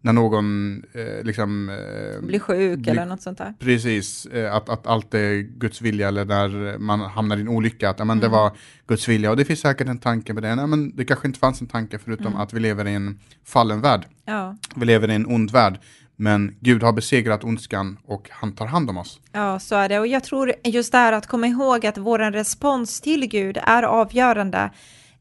när 0.04 0.12
någon 0.12 0.82
eh, 0.92 1.24
liksom, 1.24 1.68
eh, 1.68 2.26
blir 2.26 2.38
sjuk 2.38 2.78
blir, 2.78 2.92
eller 2.92 3.06
något 3.06 3.22
sånt 3.22 3.38
där. 3.38 3.54
Precis, 3.58 4.26
eh, 4.26 4.54
att, 4.54 4.68
att 4.68 4.86
allt 4.86 5.14
är 5.14 5.40
Guds 5.40 5.80
vilja 5.80 6.08
eller 6.08 6.24
när 6.24 6.78
man 6.78 7.00
hamnar 7.00 7.36
i 7.36 7.40
en 7.40 7.48
olycka, 7.48 7.90
att 7.90 8.00
mm. 8.00 8.20
det 8.20 8.28
var 8.28 8.52
Guds 8.86 9.08
vilja. 9.08 9.30
Och 9.30 9.36
det 9.36 9.44
finns 9.44 9.60
säkert 9.60 9.88
en 9.88 9.98
tanke 9.98 10.32
med 10.32 10.42
det. 10.42 10.54
Nej, 10.54 10.66
men 10.66 10.96
det 10.96 11.04
kanske 11.04 11.28
inte 11.28 11.38
fanns 11.38 11.60
en 11.60 11.66
tanke 11.66 11.98
förutom 11.98 12.26
mm. 12.26 12.40
att 12.40 12.52
vi 12.52 12.60
lever 12.60 12.86
i 12.86 12.94
en 12.94 13.18
fallen 13.44 13.80
värld. 13.80 14.06
Ja. 14.24 14.56
Vi 14.76 14.86
lever 14.86 15.10
i 15.10 15.14
en 15.14 15.26
ond 15.26 15.50
värld. 15.50 15.78
Men 16.16 16.56
Gud 16.60 16.82
har 16.82 16.92
besegrat 16.92 17.44
ondskan 17.44 17.98
och 18.06 18.28
han 18.30 18.52
tar 18.52 18.66
hand 18.66 18.90
om 18.90 18.98
oss. 18.98 19.20
Ja, 19.32 19.58
så 19.58 19.74
är 19.74 19.88
det. 19.88 19.98
Och 19.98 20.06
jag 20.06 20.24
tror 20.24 20.54
just 20.64 20.92
det 20.92 20.98
här 20.98 21.12
att 21.12 21.26
komma 21.26 21.46
ihåg 21.46 21.86
att 21.86 21.98
vår 21.98 22.18
respons 22.18 23.00
till 23.00 23.26
Gud 23.26 23.58
är 23.62 23.82
avgörande. 23.82 24.70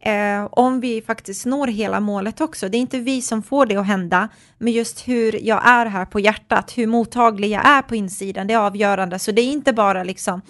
Eh, 0.05 0.45
om 0.51 0.79
vi 0.79 1.01
faktiskt 1.01 1.45
når 1.45 1.67
hela 1.67 1.99
målet 1.99 2.41
också. 2.41 2.69
Det 2.69 2.77
är 2.77 2.79
inte 2.79 2.99
vi 2.99 3.21
som 3.21 3.43
får 3.43 3.65
det 3.65 3.75
att 3.75 3.87
hända, 3.87 4.29
men 4.57 4.73
just 4.73 5.07
hur 5.07 5.47
jag 5.47 5.67
är 5.67 5.85
här 5.85 6.05
på 6.05 6.19
hjärtat, 6.19 6.77
hur 6.77 6.87
mottaglig 6.87 7.51
jag 7.51 7.65
är 7.65 7.81
på 7.81 7.95
insidan, 7.95 8.47
det 8.47 8.53
är 8.53 8.57
avgörande. 8.57 9.19
Så 9.19 9.31
det 9.31 9.41
är 9.41 9.51
inte 9.51 9.73
bara 9.73 10.03
liksom, 10.03 10.41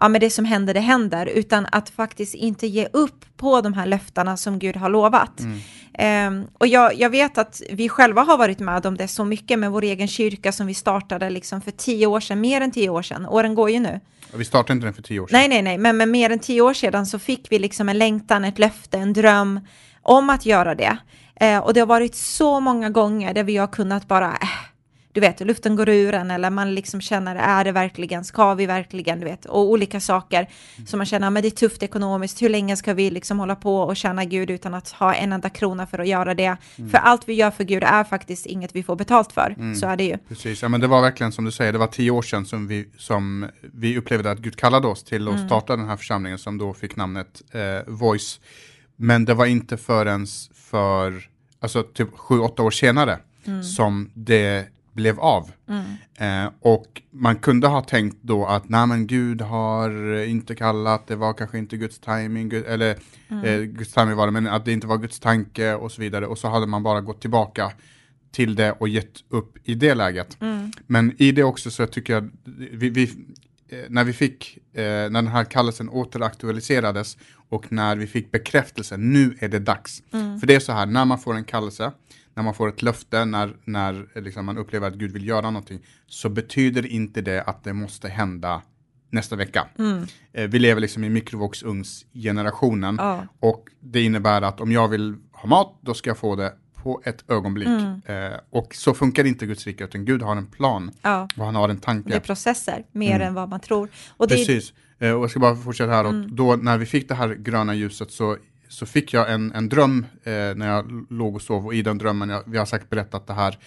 ja 0.00 0.08
men 0.08 0.20
det 0.20 0.30
som 0.30 0.44
händer, 0.44 0.74
det 0.74 0.80
händer, 0.80 1.26
utan 1.26 1.66
att 1.72 1.90
faktiskt 1.90 2.34
inte 2.34 2.66
ge 2.66 2.88
upp 2.92 3.24
på 3.36 3.60
de 3.60 3.72
här 3.72 3.86
löftena 3.86 4.36
som 4.36 4.58
Gud 4.58 4.76
har 4.76 4.88
lovat. 4.88 5.40
Mm. 5.40 5.60
Um, 5.98 6.46
och 6.58 6.66
jag, 6.66 6.94
jag, 6.94 7.10
vet 7.10 7.38
att 7.38 7.62
vi 7.72 7.88
själva 7.88 8.22
har 8.22 8.38
varit 8.38 8.58
med 8.58 8.86
om 8.86 8.96
det 8.96 9.08
så 9.08 9.24
mycket 9.24 9.58
med 9.58 9.70
vår 9.70 9.84
egen 9.84 10.08
kyrka 10.08 10.52
som 10.52 10.66
vi 10.66 10.74
startade 10.74 11.30
liksom 11.30 11.60
för 11.60 11.70
tio 11.70 12.06
år 12.06 12.20
sedan, 12.20 12.40
mer 12.40 12.60
än 12.60 12.70
tio 12.70 12.88
år 12.88 13.02
sedan. 13.02 13.26
Åren 13.26 13.54
går 13.54 13.70
ju 13.70 13.80
nu. 13.80 14.00
Vi 14.34 14.44
startade 14.44 14.72
inte 14.72 14.86
den 14.86 14.94
för 14.94 15.02
tio 15.02 15.20
år 15.20 15.26
sedan. 15.26 15.38
Nej, 15.38 15.48
nej, 15.48 15.62
nej, 15.62 15.78
men 15.78 15.96
med 15.96 16.08
mer 16.08 16.30
än 16.30 16.38
tio 16.38 16.60
år 16.60 16.74
sedan 16.74 17.06
så 17.06 17.18
fick 17.18 17.52
vi 17.52 17.58
liksom 17.58 17.88
en 17.88 17.98
längtan, 17.98 18.44
ett 18.44 18.58
löfte, 18.58 18.98
en 18.98 19.12
dröm 19.12 19.60
om 20.02 20.30
att 20.30 20.46
göra 20.46 20.74
det. 20.74 20.96
Uh, 21.42 21.58
och 21.58 21.74
det 21.74 21.80
har 21.80 21.86
varit 21.86 22.14
så 22.14 22.60
många 22.60 22.90
gånger 22.90 23.34
där 23.34 23.44
vi 23.44 23.56
har 23.56 23.66
kunnat 23.66 24.08
bara, 24.08 24.26
äh, 24.26 24.48
du 25.12 25.20
vet, 25.20 25.40
luften 25.40 25.76
går 25.76 25.88
ur 25.88 26.14
en 26.14 26.30
eller 26.30 26.50
man 26.50 26.74
liksom 26.74 27.00
känner, 27.00 27.36
är 27.36 27.64
det 27.64 27.72
verkligen, 27.72 28.24
ska 28.24 28.54
vi 28.54 28.66
verkligen, 28.66 29.20
du 29.20 29.24
vet, 29.24 29.44
och 29.44 29.70
olika 29.70 30.00
saker 30.00 30.48
mm. 30.76 30.86
som 30.86 30.98
man 30.98 31.06
känner, 31.06 31.30
men 31.30 31.42
det 31.42 31.48
är 31.48 31.50
tufft 31.50 31.82
ekonomiskt, 31.82 32.42
hur 32.42 32.48
länge 32.48 32.76
ska 32.76 32.94
vi 32.94 33.10
liksom 33.10 33.38
hålla 33.38 33.56
på 33.56 33.76
och 33.76 33.96
tjäna 33.96 34.24
Gud 34.24 34.50
utan 34.50 34.74
att 34.74 34.90
ha 34.90 35.14
en 35.14 35.32
enda 35.32 35.48
krona 35.48 35.86
för 35.86 35.98
att 35.98 36.08
göra 36.08 36.34
det? 36.34 36.56
Mm. 36.76 36.90
För 36.90 36.98
allt 36.98 37.28
vi 37.28 37.32
gör 37.32 37.50
för 37.50 37.64
Gud 37.64 37.82
är 37.82 38.04
faktiskt 38.04 38.46
inget 38.46 38.76
vi 38.76 38.82
får 38.82 38.96
betalt 38.96 39.32
för, 39.32 39.54
mm. 39.58 39.74
så 39.74 39.86
är 39.86 39.96
det 39.96 40.04
ju. 40.04 40.18
Precis, 40.28 40.62
ja 40.62 40.68
men 40.68 40.80
det 40.80 40.86
var 40.86 41.00
verkligen 41.00 41.32
som 41.32 41.44
du 41.44 41.50
säger, 41.50 41.72
det 41.72 41.78
var 41.78 41.86
tio 41.86 42.10
år 42.10 42.22
sedan 42.22 42.46
som 42.46 42.66
vi, 42.66 42.88
som 42.96 43.48
vi 43.60 43.98
upplevde 43.98 44.30
att 44.30 44.38
Gud 44.38 44.56
kallade 44.56 44.88
oss 44.88 45.04
till 45.04 45.28
att 45.28 45.34
mm. 45.34 45.46
starta 45.46 45.76
den 45.76 45.88
här 45.88 45.96
församlingen 45.96 46.38
som 46.38 46.58
då 46.58 46.74
fick 46.74 46.96
namnet 46.96 47.42
eh, 47.52 47.92
Voice. 47.92 48.40
Men 48.96 49.24
det 49.24 49.34
var 49.34 49.46
inte 49.46 49.76
förrän 49.76 50.26
för, 50.54 51.28
alltså 51.60 51.82
typ 51.82 52.08
sju, 52.18 52.38
åtta 52.38 52.62
år 52.62 52.70
senare 52.70 53.18
mm. 53.46 53.62
som 53.62 54.10
det 54.14 54.66
blev 55.00 55.20
av. 55.20 55.50
Mm. 55.68 56.46
Eh, 56.46 56.52
och 56.60 57.02
man 57.10 57.36
kunde 57.36 57.68
ha 57.68 57.82
tänkt 57.82 58.16
då 58.22 58.46
att 58.46 58.68
nej 58.68 58.86
men 58.86 59.06
Gud 59.06 59.40
har 59.40 60.22
inte 60.24 60.54
kallat, 60.54 61.06
det 61.06 61.16
var 61.16 61.32
kanske 61.32 61.58
inte 61.58 61.76
Guds 61.76 61.98
timing, 61.98 62.52
eller 62.66 62.96
mm. 63.28 63.44
eh, 63.44 63.60
Guds 63.60 63.92
timing 63.92 64.16
var 64.16 64.26
det, 64.26 64.32
men 64.32 64.46
att 64.46 64.64
det 64.64 64.72
inte 64.72 64.86
var 64.86 64.98
Guds 64.98 65.20
tanke 65.20 65.74
och 65.74 65.92
så 65.92 66.00
vidare. 66.00 66.26
Och 66.26 66.38
så 66.38 66.48
hade 66.48 66.66
man 66.66 66.82
bara 66.82 67.00
gått 67.00 67.20
tillbaka 67.20 67.72
till 68.32 68.54
det 68.54 68.72
och 68.72 68.88
gett 68.88 69.24
upp 69.28 69.58
i 69.64 69.74
det 69.74 69.94
läget. 69.94 70.36
Mm. 70.40 70.72
Men 70.86 71.14
i 71.18 71.32
det 71.32 71.42
också 71.42 71.70
så 71.70 71.86
tycker 71.86 72.12
jag, 72.12 72.30
vi, 72.72 72.90
vi 72.90 73.02
eh, 73.68 73.78
när 73.88 74.04
vi 74.04 74.12
fick, 74.12 74.58
eh, 74.74 74.82
när 74.82 75.10
den 75.10 75.26
här 75.26 75.44
kallelsen 75.44 75.88
återaktualiserades 75.88 77.16
och 77.48 77.72
när 77.72 77.96
vi 77.96 78.06
fick 78.06 78.30
bekräftelse, 78.32 78.96
nu 78.96 79.36
är 79.40 79.48
det 79.48 79.58
dags. 79.58 80.02
Mm. 80.12 80.40
För 80.40 80.46
det 80.46 80.54
är 80.54 80.60
så 80.60 80.72
här, 80.72 80.86
när 80.86 81.04
man 81.04 81.18
får 81.18 81.34
en 81.34 81.44
kallelse, 81.44 81.92
när 82.40 82.44
man 82.44 82.54
får 82.54 82.68
ett 82.68 82.82
löfte, 82.82 83.24
när, 83.24 83.56
när 83.64 84.20
liksom 84.20 84.46
man 84.46 84.58
upplever 84.58 84.88
att 84.88 84.94
Gud 84.94 85.12
vill 85.12 85.28
göra 85.28 85.50
någonting, 85.50 85.80
så 86.06 86.28
betyder 86.28 86.86
inte 86.86 87.20
det 87.20 87.42
att 87.42 87.64
det 87.64 87.72
måste 87.72 88.08
hända 88.08 88.62
nästa 89.10 89.36
vecka. 89.36 89.66
Mm. 89.78 90.06
Eh, 90.32 90.48
vi 90.48 90.58
lever 90.58 90.80
liksom 90.80 91.04
i 91.04 91.08
mikrovågsugnsgenerationen 91.08 92.96
ja. 92.98 93.26
och 93.40 93.68
det 93.80 94.02
innebär 94.02 94.42
att 94.42 94.60
om 94.60 94.72
jag 94.72 94.88
vill 94.88 95.16
ha 95.32 95.48
mat, 95.48 95.78
då 95.80 95.94
ska 95.94 96.10
jag 96.10 96.18
få 96.18 96.36
det 96.36 96.52
på 96.74 97.02
ett 97.04 97.30
ögonblick. 97.30 97.68
Mm. 97.68 98.00
Eh, 98.06 98.38
och 98.50 98.74
så 98.74 98.94
funkar 98.94 99.24
inte 99.24 99.46
Guds 99.46 99.66
rike, 99.66 99.84
utan 99.84 100.04
Gud 100.04 100.22
har 100.22 100.36
en 100.36 100.46
plan 100.46 100.90
ja. 101.02 101.28
och 101.36 101.44
han 101.44 101.54
har 101.54 101.68
en 101.68 101.80
tanke. 101.80 102.08
Det 102.08 102.16
är 102.16 102.20
processer, 102.20 102.84
mer 102.92 103.14
mm. 103.14 103.28
än 103.28 103.34
vad 103.34 103.48
man 103.48 103.60
tror. 103.60 103.88
Och 104.16 104.28
Precis, 104.28 104.72
eh, 104.98 105.12
och 105.12 105.22
jag 105.22 105.30
ska 105.30 105.40
bara 105.40 105.56
fortsätta 105.56 105.92
här. 105.92 106.04
Mm. 106.04 106.36
Då 106.36 106.56
när 106.56 106.78
vi 106.78 106.86
fick 106.86 107.08
det 107.08 107.14
här 107.14 107.34
gröna 107.34 107.74
ljuset 107.74 108.10
så, 108.10 108.36
så 108.70 108.86
fick 108.86 109.12
jag 109.12 109.32
en, 109.32 109.52
en 109.52 109.68
dröm 109.68 110.06
eh, 110.22 110.32
när 110.32 110.68
jag 110.68 111.06
låg 111.10 111.34
och 111.34 111.42
sov 111.42 111.66
och 111.66 111.74
i 111.74 111.82
den 111.82 111.98
drömmen, 111.98 112.28
jag, 112.28 112.42
vi 112.46 112.58
har 112.58 112.66
säkert 112.66 112.90
berättat 112.90 113.26
det 113.26 113.32
här, 113.32 113.58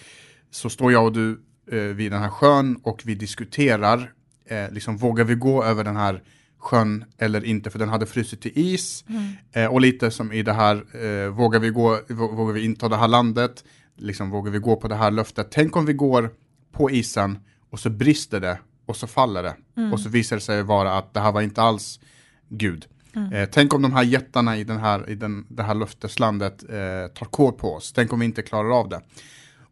så 0.50 0.70
står 0.70 0.92
jag 0.92 1.04
och 1.04 1.12
du 1.12 1.40
eh, 1.70 1.78
vid 1.78 2.12
den 2.12 2.20
här 2.20 2.28
sjön 2.28 2.76
och 2.82 3.02
vi 3.04 3.14
diskuterar, 3.14 4.12
eh, 4.46 4.70
liksom 4.70 4.96
vågar 4.96 5.24
vi 5.24 5.34
gå 5.34 5.64
över 5.64 5.84
den 5.84 5.96
här 5.96 6.22
sjön 6.58 7.04
eller 7.18 7.44
inte, 7.44 7.70
för 7.70 7.78
den 7.78 7.88
hade 7.88 8.06
frusit 8.06 8.40
till 8.40 8.52
is. 8.54 9.04
Mm. 9.08 9.32
Eh, 9.52 9.72
och 9.72 9.80
lite 9.80 10.10
som 10.10 10.32
i 10.32 10.42
det 10.42 10.52
här, 10.52 11.04
eh, 11.04 11.28
vågar, 11.28 11.60
vi 11.60 11.70
gå, 11.70 12.00
vågar 12.08 12.52
vi 12.52 12.64
inta 12.64 12.88
det 12.88 12.96
här 12.96 13.08
landet? 13.08 13.64
Liksom, 13.96 14.30
vågar 14.30 14.52
vi 14.52 14.58
gå 14.58 14.76
på 14.76 14.88
det 14.88 14.94
här 14.94 15.10
löftet? 15.10 15.48
Tänk 15.50 15.76
om 15.76 15.86
vi 15.86 15.92
går 15.92 16.30
på 16.72 16.90
isen 16.90 17.38
och 17.70 17.80
så 17.80 17.90
brister 17.90 18.40
det 18.40 18.58
och 18.86 18.96
så 18.96 19.06
faller 19.06 19.42
det. 19.42 19.56
Mm. 19.76 19.92
Och 19.92 20.00
så 20.00 20.08
visar 20.08 20.36
det 20.36 20.42
sig 20.42 20.62
vara 20.62 20.98
att 20.98 21.14
det 21.14 21.20
här 21.20 21.32
var 21.32 21.42
inte 21.42 21.62
alls 21.62 22.00
Gud. 22.48 22.86
Mm. 23.16 23.32
Eh, 23.32 23.48
tänk 23.52 23.74
om 23.74 23.82
de 23.82 23.92
här 23.92 24.02
jättarna 24.02 24.56
i, 24.56 24.64
den 24.64 24.78
här, 24.78 25.10
i 25.10 25.14
den, 25.14 25.46
det 25.48 25.62
här 25.62 25.74
löfteslandet 25.74 26.62
eh, 26.62 27.14
tar 27.14 27.26
kål 27.30 27.52
på 27.52 27.74
oss. 27.74 27.92
Tänk 27.92 28.12
om 28.12 28.20
vi 28.20 28.26
inte 28.26 28.42
klarar 28.42 28.78
av 28.80 28.88
det. 28.88 29.00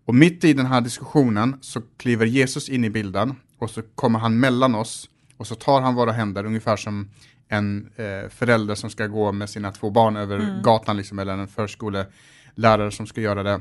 Och 0.05 0.14
mitt 0.14 0.44
i 0.44 0.52
den 0.52 0.66
här 0.66 0.81
diskussionen 0.81 1.59
så 1.61 1.81
kliver 1.96 2.26
Jesus 2.26 2.68
in 2.68 2.85
i 2.85 2.90
bilden 2.90 3.35
och 3.59 3.70
så 3.70 3.83
kommer 3.94 4.18
han 4.18 4.40
mellan 4.40 4.74
oss 4.74 5.09
och 5.37 5.46
så 5.46 5.55
tar 5.55 5.81
han 5.81 5.94
våra 5.94 6.12
händer 6.12 6.44
ungefär 6.44 6.76
som 6.76 7.11
en 7.48 7.90
eh, 7.96 8.31
förälder 8.31 8.74
som 8.74 8.90
ska 8.90 9.07
gå 9.07 9.33
med 9.33 9.50
sina 9.50 9.72
två 9.72 9.90
barn 9.90 10.16
över 10.16 10.38
mm. 10.38 10.62
gatan, 10.62 10.96
liksom, 10.96 11.18
eller 11.18 11.33
en 11.33 11.48
förskolelärare 11.48 12.90
som 12.90 13.07
ska 13.07 13.20
göra 13.20 13.42
det. 13.42 13.61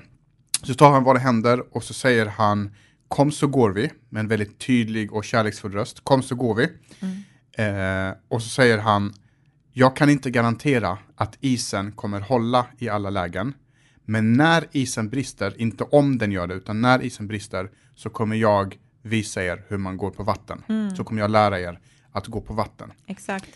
Så 0.63 0.74
tar 0.74 0.91
han 0.91 1.04
våra 1.04 1.17
händer 1.17 1.76
och 1.76 1.84
så 1.84 1.94
säger 1.94 2.26
han 2.26 2.72
Kom 3.08 3.32
så 3.32 3.48
går 3.48 3.72
vi, 3.72 3.91
med 4.10 4.20
en 4.20 4.28
väldigt 4.28 4.60
tydlig 4.60 5.13
och 5.13 5.24
kärleksfull 5.24 5.72
röst. 5.72 6.04
Kom 6.04 6.24
så 6.24 6.36
går 6.36 6.56
vi. 6.56 6.70
Mm. 7.00 8.10
Eh, 8.10 8.15
och 8.28 8.41
så 8.41 8.50
säger 8.50 8.78
han 8.78 9.13
Jag 9.73 9.95
kan 9.95 10.10
inte 10.10 10.31
garantera 10.31 10.97
att 11.15 11.38
isen 11.41 11.91
kommer 11.91 12.19
hålla 12.19 12.65
i 12.77 12.89
alla 12.89 13.10
lägen. 13.10 13.53
Men 14.05 14.34
när 14.34 14.67
isen 14.71 15.10
brister, 15.10 15.62
inte 15.62 15.84
om 15.84 16.17
den 16.17 16.31
gör 16.31 16.47
det, 16.47 16.53
utan 16.53 16.81
när 16.81 17.01
isen 17.01 17.27
brister 17.27 17.69
så 17.95 18.10
kommer 18.10 18.36
jag 18.36 18.77
visa 19.01 19.43
er 19.43 19.63
hur 19.67 19.77
man 19.77 19.97
går 19.97 20.12
på 20.12 20.23
vatten. 20.23 20.63
Mm. 20.69 20.95
Så 20.95 21.03
kommer 21.03 21.21
jag 21.21 21.31
lära 21.31 21.60
er 21.60 21.79
att 22.12 22.27
gå 22.27 22.41
på 22.41 22.53
vatten. 22.53 22.91
Exakt. 23.07 23.49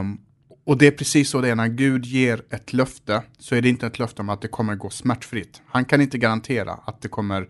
Um, 0.00 0.20
och 0.64 0.78
det 0.78 0.86
är 0.86 0.90
precis 0.90 1.30
så 1.30 1.40
det 1.40 1.48
är 1.48 1.54
när 1.54 1.68
Gud 1.68 2.04
ger 2.04 2.42
ett 2.50 2.72
löfte 2.72 3.22
så 3.38 3.54
är 3.54 3.62
det 3.62 3.68
inte 3.68 3.86
ett 3.86 3.98
löfte 3.98 4.22
om 4.22 4.28
att 4.28 4.40
det 4.40 4.48
kommer 4.48 4.74
gå 4.74 4.90
smärtfritt. 4.90 5.62
Han 5.66 5.84
kan 5.84 6.00
inte 6.00 6.18
garantera 6.18 6.72
att 6.72 7.00
det 7.00 7.08
kommer 7.08 7.48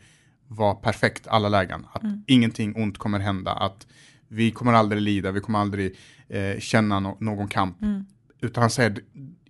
vara 0.49 0.75
perfekt 0.75 1.27
alla 1.27 1.49
lägen, 1.49 1.87
att 1.93 2.03
mm. 2.03 2.25
ingenting 2.27 2.77
ont 2.77 2.99
kommer 2.99 3.19
hända, 3.19 3.53
att 3.53 3.87
vi 4.29 4.51
kommer 4.51 4.73
aldrig 4.73 5.03
lida, 5.03 5.31
vi 5.31 5.41
kommer 5.41 5.59
aldrig 5.59 5.97
eh, 6.29 6.59
känna 6.59 7.01
no 7.01 7.17
någon 7.21 7.49
kamp. 7.49 7.83
Mm. 7.83 8.05
Utan 8.41 8.61
han 8.61 8.71
säger, 8.71 8.99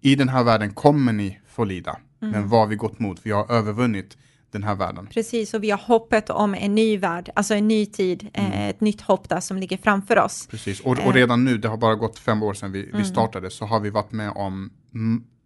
i 0.01 0.15
den 0.15 0.29
här 0.29 0.45
världen 0.45 0.75
kommer 0.75 1.13
ni 1.13 1.41
få 1.49 1.65
lida, 1.65 1.97
mm. 2.23 2.33
men 2.33 2.49
vad 2.49 2.69
vi 2.69 2.77
gått 2.77 2.99
mot, 2.99 3.27
vi 3.27 3.31
har 3.31 3.53
övervunnit 3.53 4.17
den 4.51 4.63
här 4.63 4.75
världen. 4.75 5.07
Precis, 5.07 5.55
och 5.55 5.63
vi 5.63 5.71
har 5.71 5.79
hoppet 5.79 6.31
om 6.31 6.55
en 6.55 6.75
ny 6.75 6.99
värld, 6.99 7.31
alltså 7.35 7.55
en 7.55 7.69
ny 7.69 7.87
tid, 7.87 8.29
eh, 8.35 8.47
mm. 8.47 8.71
ett 8.71 8.81
nytt 8.81 9.01
hopp 9.01 9.29
där 9.29 9.41
som 9.41 9.57
ligger 9.57 9.77
framför 9.77 10.19
oss. 10.19 10.47
Precis, 10.51 10.81
och, 10.81 10.93
och 10.93 10.99
eh. 10.99 11.13
redan 11.13 11.45
nu, 11.45 11.59
det 11.59 11.69
har 11.69 11.77
bara 11.77 11.95
gått 11.95 12.19
fem 12.19 12.43
år 12.43 12.55
sedan 12.55 12.73
vi, 12.73 12.85
mm. 12.85 12.99
vi 12.99 13.05
startade, 13.05 13.51
så 13.51 13.65
har 13.65 13.81
vi 13.81 13.91
varit 13.91 14.13
med 14.13 14.33
om 14.35 14.71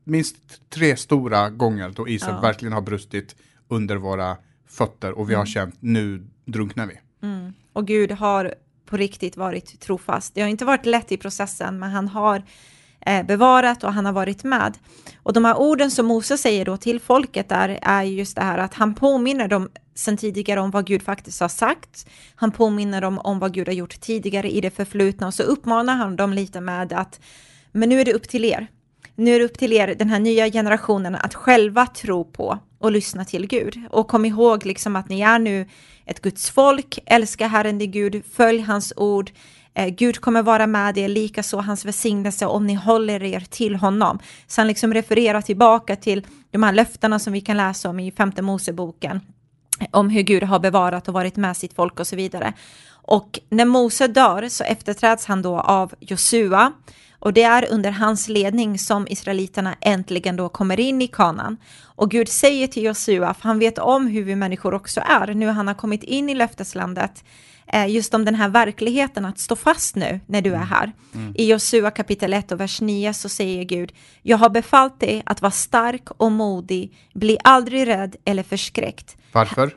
minst 0.05 0.71
tre 0.71 0.97
stora 0.97 1.51
gånger 1.51 1.92
då 1.97 2.09
isen 2.09 2.35
ja. 2.35 2.40
verkligen 2.40 2.73
har 2.73 2.81
brustit 2.81 3.37
under 3.68 3.97
våra 3.97 4.37
fötter 4.68 5.12
och 5.12 5.31
vi 5.31 5.35
mm. 5.35 5.38
har 5.38 5.47
känt 5.47 5.75
nu 5.81 6.27
drunknar 6.45 6.87
vi. 6.87 6.99
Mm. 7.23 7.53
Och 7.73 7.87
Gud 7.87 8.12
har 8.12 8.55
på 8.92 8.96
riktigt 8.96 9.37
varit 9.37 9.81
trofast. 9.81 10.35
Det 10.35 10.40
har 10.40 10.48
inte 10.48 10.64
varit 10.64 10.87
lätt 10.87 11.12
i 11.12 11.16
processen, 11.16 11.78
men 11.78 11.90
han 11.90 12.09
har 12.09 12.42
eh, 13.07 13.26
bevarat 13.26 13.85
och 13.85 13.92
han 13.92 14.07
har 14.07 14.12
varit 14.12 14.44
med. 14.44 14.78
Och 15.22 15.33
de 15.33 15.44
här 15.44 15.57
orden 15.57 15.90
som 15.90 16.07
Mose 16.07 16.38
säger 16.38 16.64
då 16.64 16.76
till 16.76 17.00
folket 17.00 17.48
där 17.48 17.78
är 17.83 18.02
just 18.02 18.37
det 18.37 18.42
här 18.42 18.59
att 18.59 18.74
han 18.74 18.94
påminner 18.94 19.48
dem 19.48 19.68
sen 19.94 20.16
tidigare 20.16 20.61
om 20.61 20.70
vad 20.70 20.87
Gud 20.87 21.02
faktiskt 21.02 21.40
har 21.40 21.48
sagt. 21.48 22.07
Han 22.35 22.50
påminner 22.50 23.00
dem 23.00 23.18
om 23.18 23.38
vad 23.38 23.55
Gud 23.55 23.68
har 23.68 23.74
gjort 23.74 24.00
tidigare 24.00 24.50
i 24.50 24.61
det 24.61 24.70
förflutna 24.70 25.26
och 25.26 25.35
så 25.35 25.42
uppmanar 25.42 25.94
han 25.94 26.16
dem 26.16 26.33
lite 26.33 26.61
med 26.61 26.92
att 26.92 27.20
men 27.72 27.88
nu 27.88 28.00
är 28.00 28.05
det 28.05 28.14
upp 28.14 28.28
till 28.28 28.44
er. 28.44 28.66
Nu 29.14 29.35
är 29.35 29.38
det 29.38 29.44
upp 29.44 29.59
till 29.59 29.72
er, 29.72 29.94
den 29.94 30.09
här 30.09 30.20
nya 30.20 30.50
generationen, 30.50 31.14
att 31.14 31.35
själva 31.35 31.87
tro 31.87 32.24
på 32.24 32.59
och 32.78 32.92
lyssna 32.92 33.24
till 33.24 33.46
Gud. 33.46 33.81
Och 33.90 34.09
kom 34.09 34.24
ihåg 34.24 34.66
liksom 34.66 34.96
att 34.96 35.09
ni 35.09 35.20
är 35.20 35.38
nu 35.38 35.66
ett 36.06 36.22
Guds 36.22 36.50
folk, 36.50 36.98
älska 37.06 37.46
Herren 37.46 37.78
din 37.78 37.90
Gud, 37.90 38.22
följ 38.32 38.60
hans 38.60 38.92
ord, 38.96 39.30
eh, 39.74 39.88
Gud 39.88 40.20
kommer 40.20 40.42
vara 40.42 40.66
med 40.66 40.98
er, 40.98 41.08
likaså 41.08 41.60
hans 41.60 41.84
välsignelse 41.84 42.46
om 42.46 42.66
ni 42.66 42.74
håller 42.74 43.22
er 43.22 43.40
till 43.40 43.76
honom. 43.76 44.18
Så 44.46 44.60
han 44.60 44.68
liksom 44.68 44.94
refererar 44.94 45.40
tillbaka 45.40 45.96
till 45.96 46.26
de 46.50 46.62
här 46.62 46.72
löftena 46.72 47.18
som 47.18 47.32
vi 47.32 47.40
kan 47.40 47.56
läsa 47.56 47.88
om 47.88 48.00
i 48.00 48.12
femte 48.12 48.42
Moseboken 48.42 49.20
om 49.90 50.10
hur 50.10 50.22
Gud 50.22 50.42
har 50.42 50.58
bevarat 50.58 51.08
och 51.08 51.14
varit 51.14 51.36
med 51.36 51.56
sitt 51.56 51.74
folk 51.74 52.00
och 52.00 52.06
så 52.06 52.16
vidare. 52.16 52.52
Och 52.90 53.38
när 53.48 53.64
Mose 53.64 54.06
dör 54.06 54.48
så 54.48 54.64
efterträds 54.64 55.26
han 55.26 55.42
då 55.42 55.60
av 55.60 55.94
Josua 56.00 56.72
och 57.22 57.32
det 57.32 57.42
är 57.42 57.66
under 57.70 57.90
hans 57.90 58.28
ledning 58.28 58.78
som 58.78 59.06
israeliterna 59.11 59.74
äntligen 59.80 60.37
då 60.37 60.48
kommer 60.48 60.80
in 60.80 61.02
i 61.02 61.08
kanan. 61.08 61.56
Och 61.85 62.11
Gud 62.11 62.28
säger 62.28 62.66
till 62.66 62.85
Josua, 62.85 63.35
för 63.35 63.42
han 63.42 63.58
vet 63.58 63.78
om 63.78 64.06
hur 64.06 64.22
vi 64.22 64.37
människor 64.37 64.74
också 64.74 65.00
är, 65.00 65.35
nu 65.35 65.48
han 65.48 65.66
har 65.66 65.74
kommit 65.74 66.02
in 66.02 66.28
i 66.28 66.35
löfteslandet, 66.35 67.24
Eh, 67.66 67.87
just 67.87 68.14
om 68.14 68.24
den 68.24 68.35
här 68.35 68.48
verkligheten 68.48 69.24
att 69.24 69.38
stå 69.38 69.56
fast 69.56 69.96
nu 69.96 70.20
när 70.26 70.42
du 70.42 70.50
är 70.50 70.54
mm. 70.54 70.68
här. 70.68 70.92
Mm. 71.14 71.32
I 71.37 71.50
Josua 71.50 71.90
kapitel 71.90 72.32
1 72.32 72.52
och 72.52 72.61
vers 72.61 72.80
9 72.80 73.14
så 73.14 73.28
säger 73.28 73.64
Gud, 73.64 73.92
jag 74.22 74.38
har 74.38 74.50
befallt 74.50 75.00
dig 75.00 75.22
att 75.26 75.42
vara 75.42 75.50
stark 75.50 76.11
och 76.16 76.32
modig, 76.32 76.96
bli 77.14 77.38
aldrig 77.44 77.87
rädd 77.87 78.16
eller 78.24 78.42
förskräckt. 78.42 79.16
Varför? 79.32 79.74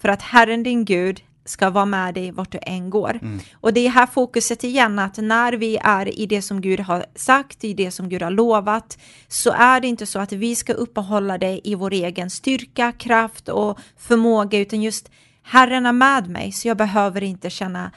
För 0.00 0.08
att 0.08 0.22
Herren 0.22 0.62
din 0.62 0.84
Gud 0.84 1.20
ska 1.48 1.70
vara 1.70 1.86
med 1.86 2.14
dig 2.14 2.30
vart 2.30 2.52
du 2.52 2.58
än 2.62 2.90
går. 2.90 3.18
Mm. 3.22 3.40
Och 3.52 3.72
det 3.72 3.86
är 3.86 3.90
här 3.90 4.06
fokuset 4.06 4.64
igen, 4.64 4.98
att 4.98 5.16
när 5.16 5.52
vi 5.52 5.78
är 5.82 6.18
i 6.18 6.26
det 6.26 6.42
som 6.42 6.60
Gud 6.60 6.80
har 6.80 7.06
sagt, 7.14 7.64
i 7.64 7.74
det 7.74 7.90
som 7.90 8.08
Gud 8.08 8.22
har 8.22 8.30
lovat, 8.30 8.98
så 9.28 9.50
är 9.50 9.80
det 9.80 9.88
inte 9.88 10.06
så 10.06 10.18
att 10.18 10.32
vi 10.32 10.56
ska 10.56 10.72
uppehålla 10.72 11.38
det 11.38 11.60
i 11.64 11.74
vår 11.74 11.92
egen 11.92 12.30
styrka, 12.30 12.92
kraft 12.92 13.48
och 13.48 13.78
förmåga, 13.96 14.58
utan 14.58 14.82
just 14.82 15.10
Herren 15.42 15.86
är 15.86 15.92
med 15.92 16.28
mig 16.28 16.52
så 16.52 16.68
jag 16.68 16.76
behöver 16.76 17.22
inte 17.22 17.50
känna 17.50 17.90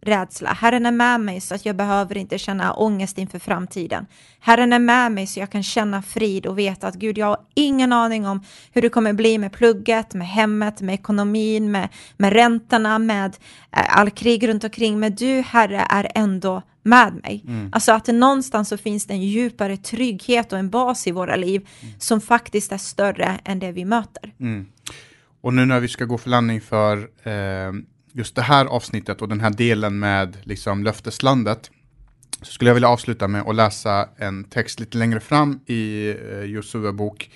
rädsla. 0.00 0.52
Herren 0.52 0.86
är 0.86 0.92
med 0.92 1.20
mig 1.20 1.40
så 1.40 1.54
att 1.54 1.66
jag 1.66 1.76
behöver 1.76 2.16
inte 2.16 2.38
känna 2.38 2.72
ångest 2.72 3.18
inför 3.18 3.38
framtiden. 3.38 4.06
Herren 4.40 4.72
är 4.72 4.78
med 4.78 5.12
mig 5.12 5.26
så 5.26 5.40
jag 5.40 5.50
kan 5.50 5.62
känna 5.62 6.02
frid 6.02 6.46
och 6.46 6.58
veta 6.58 6.86
att 6.88 6.94
Gud, 6.94 7.18
jag 7.18 7.26
har 7.26 7.38
ingen 7.54 7.92
aning 7.92 8.26
om 8.26 8.44
hur 8.72 8.82
det 8.82 8.88
kommer 8.88 9.12
bli 9.12 9.38
med 9.38 9.52
plugget, 9.52 10.14
med 10.14 10.28
hemmet, 10.28 10.80
med 10.80 10.94
ekonomin, 10.94 11.70
med, 11.70 11.88
med 12.16 12.32
räntorna, 12.32 12.98
med 12.98 13.36
eh, 13.76 13.98
all 13.98 14.10
krig 14.10 14.48
runt 14.48 14.64
omkring. 14.64 15.00
Men 15.00 15.14
du, 15.14 15.40
Herre, 15.40 15.86
är 15.90 16.08
ändå 16.14 16.62
med 16.82 17.14
mig. 17.22 17.44
Mm. 17.46 17.68
Alltså 17.72 17.92
att 17.92 18.04
det 18.04 18.12
någonstans 18.12 18.68
så 18.68 18.76
finns 18.76 19.06
det 19.06 19.14
en 19.14 19.22
djupare 19.22 19.76
trygghet 19.76 20.52
och 20.52 20.58
en 20.58 20.70
bas 20.70 21.06
i 21.06 21.10
våra 21.10 21.36
liv 21.36 21.68
mm. 21.82 21.94
som 21.98 22.20
faktiskt 22.20 22.72
är 22.72 22.78
större 22.78 23.38
än 23.44 23.58
det 23.58 23.72
vi 23.72 23.84
möter. 23.84 24.32
Mm. 24.40 24.66
Och 25.40 25.54
nu 25.54 25.64
när 25.64 25.80
vi 25.80 25.88
ska 25.88 26.04
gå 26.04 26.18
för 26.18 26.30
landning 26.30 26.60
för 26.60 26.96
eh, 27.22 27.72
just 28.18 28.34
det 28.34 28.42
här 28.42 28.66
avsnittet 28.66 29.22
och 29.22 29.28
den 29.28 29.40
här 29.40 29.50
delen 29.50 29.98
med 29.98 30.36
liksom 30.42 30.84
löfteslandet 30.84 31.70
så 32.42 32.52
skulle 32.52 32.70
jag 32.70 32.74
vilja 32.74 32.88
avsluta 32.88 33.28
med 33.28 33.42
att 33.42 33.54
läsa 33.54 34.08
en 34.16 34.44
text 34.44 34.80
lite 34.80 34.98
längre 34.98 35.20
fram 35.20 35.60
i 35.66 36.08
eh, 36.08 36.40
Josua 36.40 36.92
bok 36.92 37.30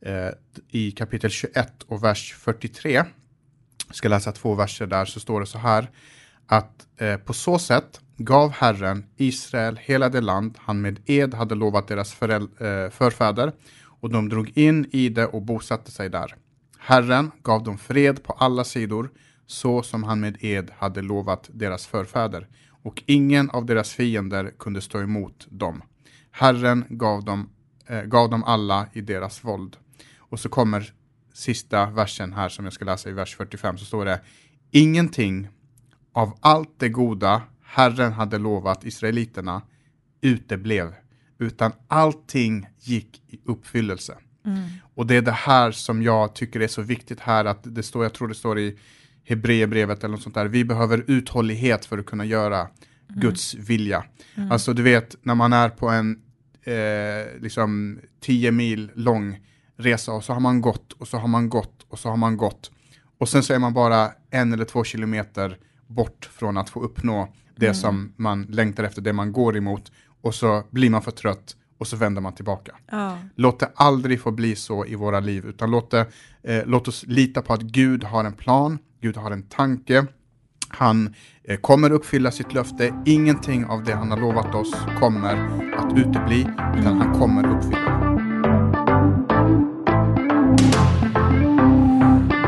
eh, 0.00 0.28
i 0.70 0.90
kapitel 0.90 1.30
21 1.30 1.82
och 1.82 2.04
vers 2.04 2.34
43. 2.38 3.04
Jag 3.86 3.96
ska 3.96 4.08
läsa 4.08 4.32
två 4.32 4.54
verser 4.54 4.86
där 4.86 5.04
så 5.04 5.20
står 5.20 5.40
det 5.40 5.46
så 5.46 5.58
här 5.58 5.90
att 6.46 6.86
eh, 6.96 7.16
på 7.16 7.32
så 7.32 7.58
sätt 7.58 8.00
gav 8.16 8.50
Herren 8.50 9.04
Israel 9.16 9.78
hela 9.82 10.08
det 10.08 10.20
land 10.20 10.58
han 10.58 10.80
med 10.80 11.00
ed 11.06 11.34
hade 11.34 11.54
lovat 11.54 11.88
deras 11.88 12.22
eh, 12.22 12.90
förfäder 12.90 13.52
och 14.00 14.10
de 14.10 14.28
drog 14.28 14.58
in 14.58 14.86
i 14.92 15.08
det 15.08 15.26
och 15.26 15.42
bosatte 15.42 15.90
sig 15.90 16.08
där. 16.08 16.34
Herren 16.78 17.30
gav 17.42 17.64
dem 17.64 17.78
fred 17.78 18.22
på 18.22 18.32
alla 18.32 18.64
sidor, 18.64 19.10
så 19.46 19.82
som 19.82 20.04
han 20.04 20.20
med 20.20 20.36
ed 20.40 20.70
hade 20.78 21.02
lovat 21.02 21.50
deras 21.52 21.86
förfäder, 21.86 22.48
och 22.82 23.02
ingen 23.06 23.50
av 23.50 23.66
deras 23.66 23.92
fiender 23.92 24.52
kunde 24.58 24.80
stå 24.80 25.00
emot 25.00 25.46
dem. 25.50 25.82
Herren 26.30 26.84
gav 26.88 27.24
dem, 27.24 27.50
eh, 27.86 28.02
gav 28.02 28.30
dem 28.30 28.44
alla 28.44 28.86
i 28.92 29.00
deras 29.00 29.44
våld. 29.44 29.76
Och 30.18 30.40
så 30.40 30.48
kommer 30.48 30.92
sista 31.32 31.86
versen 31.86 32.32
här 32.32 32.48
som 32.48 32.64
jag 32.64 32.74
ska 32.74 32.84
läsa 32.84 33.10
i 33.10 33.12
vers 33.12 33.36
45, 33.36 33.78
så 33.78 33.84
står 33.84 34.04
det 34.04 34.20
Ingenting 34.70 35.48
av 36.12 36.38
allt 36.40 36.74
det 36.78 36.88
goda 36.88 37.42
Herren 37.62 38.12
hade 38.12 38.38
lovat 38.38 38.84
israeliterna 38.84 39.62
uteblev, 40.20 40.94
utan 41.38 41.72
allting 41.88 42.66
gick 42.80 43.22
i 43.28 43.40
uppfyllelse. 43.44 44.18
Mm. 44.44 44.68
Och 44.94 45.06
det 45.06 45.16
är 45.16 45.22
det 45.22 45.32
här 45.32 45.70
som 45.70 46.02
jag 46.02 46.34
tycker 46.34 46.60
är 46.60 46.68
så 46.68 46.82
viktigt 46.82 47.20
här, 47.20 47.44
att 47.44 47.60
det 47.62 47.82
står, 47.82 48.02
jag 48.02 48.14
tror 48.14 48.28
det 48.28 48.34
står 48.34 48.58
i 48.58 48.78
Hebreerbrevet 49.26 50.04
eller 50.04 50.12
något 50.12 50.22
sånt 50.22 50.34
där, 50.34 50.46
vi 50.46 50.64
behöver 50.64 51.04
uthållighet 51.06 51.84
för 51.84 51.98
att 51.98 52.06
kunna 52.06 52.24
göra 52.24 52.60
mm. 52.60 52.70
Guds 53.08 53.54
vilja. 53.54 54.04
Mm. 54.34 54.52
Alltså 54.52 54.72
du 54.72 54.82
vet, 54.82 55.16
när 55.22 55.34
man 55.34 55.52
är 55.52 55.68
på 55.68 55.88
en 55.88 56.22
eh, 56.62 57.40
liksom 57.40 57.98
10 58.20 58.52
mil 58.52 58.90
lång 58.94 59.38
resa 59.76 60.12
och 60.12 60.24
så 60.24 60.32
har 60.32 60.40
man 60.40 60.60
gått 60.60 60.92
och 60.92 61.08
så 61.08 61.18
har 61.18 61.28
man 61.28 61.48
gått 61.48 61.86
och 61.88 61.98
så 61.98 62.08
har 62.08 62.16
man 62.16 62.36
gått. 62.36 62.70
Och 63.18 63.28
sen 63.28 63.42
så 63.42 63.54
är 63.54 63.58
man 63.58 63.74
bara 63.74 64.10
en 64.30 64.52
eller 64.52 64.64
två 64.64 64.84
kilometer 64.84 65.58
bort 65.86 66.30
från 66.32 66.56
att 66.56 66.70
få 66.70 66.80
uppnå 66.80 67.32
det 67.56 67.66
mm. 67.66 67.74
som 67.74 68.12
man 68.16 68.42
längtar 68.42 68.84
efter, 68.84 69.02
det 69.02 69.12
man 69.12 69.32
går 69.32 69.56
emot. 69.56 69.92
Och 70.22 70.34
så 70.34 70.64
blir 70.70 70.90
man 70.90 71.02
för 71.02 71.10
trött 71.10 71.56
och 71.78 71.86
så 71.86 71.96
vänder 71.96 72.22
man 72.22 72.34
tillbaka. 72.34 72.72
Ja. 72.90 73.18
Låt 73.34 73.60
det 73.60 73.70
aldrig 73.74 74.20
få 74.20 74.30
bli 74.30 74.56
så 74.56 74.86
i 74.86 74.94
våra 74.94 75.20
liv, 75.20 75.46
utan 75.46 75.70
låt, 75.70 75.90
det, 75.90 76.06
eh, 76.42 76.62
låt 76.66 76.88
oss 76.88 77.04
lita 77.06 77.42
på 77.42 77.52
att 77.52 77.62
Gud 77.62 78.04
har 78.04 78.24
en 78.24 78.32
plan, 78.32 78.78
Gud 79.00 79.16
har 79.16 79.30
en 79.30 79.42
tanke, 79.42 80.06
han 80.68 81.14
eh, 81.44 81.56
kommer 81.60 81.92
uppfylla 81.92 82.30
sitt 82.30 82.54
löfte, 82.54 82.94
ingenting 83.04 83.64
av 83.64 83.84
det 83.84 83.94
han 83.94 84.10
har 84.10 84.18
lovat 84.18 84.54
oss 84.54 84.74
kommer 85.00 85.34
att 85.76 85.98
utebli, 85.98 86.40
utan 86.78 87.00
han 87.00 87.20
kommer 87.20 87.56
uppfylla 87.56 87.90
det. 87.90 88.16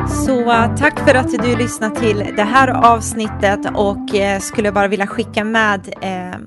Så 0.09 0.45
tack 0.79 0.99
för 0.99 1.15
att 1.15 1.31
du 1.43 1.57
lyssnade 1.57 2.01
till 2.01 2.19
det 2.37 2.43
här 2.43 2.69
avsnittet 2.69 3.61
och 3.75 4.15
eh, 4.15 4.41
skulle 4.41 4.73
bara 4.73 4.89
vilja 4.89 5.07
skicka 5.07 5.45
med 5.45 5.95
eh, 6.01 6.39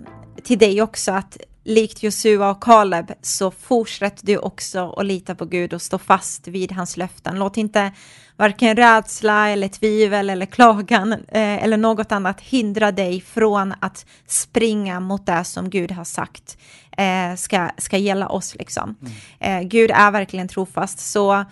till 0.43 0.57
dig 0.57 0.81
också 0.81 1.11
att 1.11 1.37
likt 1.63 2.03
Josua 2.03 2.49
och 2.49 2.63
Kaleb 2.63 3.11
så 3.21 3.51
fortsätt 3.51 4.19
du 4.23 4.37
också 4.37 4.91
att 4.91 5.05
lita 5.05 5.35
på 5.35 5.45
Gud 5.45 5.73
och 5.73 5.81
stå 5.81 5.97
fast 5.97 6.47
vid 6.47 6.71
hans 6.71 6.97
löften. 6.97 7.39
Låt 7.39 7.57
inte 7.57 7.91
varken 8.35 8.75
rädsla 8.75 9.49
eller 9.49 9.67
tvivel 9.67 10.29
eller 10.29 10.45
klagan 10.45 11.13
eh, 11.13 11.63
eller 11.63 11.77
något 11.77 12.11
annat 12.11 12.41
hindra 12.41 12.91
dig 12.91 13.21
från 13.21 13.73
att 13.79 14.05
springa 14.27 14.99
mot 14.99 15.25
det 15.25 15.43
som 15.43 15.69
Gud 15.69 15.91
har 15.91 16.03
sagt 16.03 16.57
eh, 16.97 17.35
ska, 17.35 17.69
ska 17.77 17.97
gälla 17.97 18.29
oss. 18.29 18.55
Liksom. 18.55 18.95
Mm. 19.01 19.61
Eh, 19.61 19.67
Gud 19.67 19.91
är 19.91 20.11
verkligen 20.11 20.47
trofast. 20.47 20.99
Så 20.99 21.45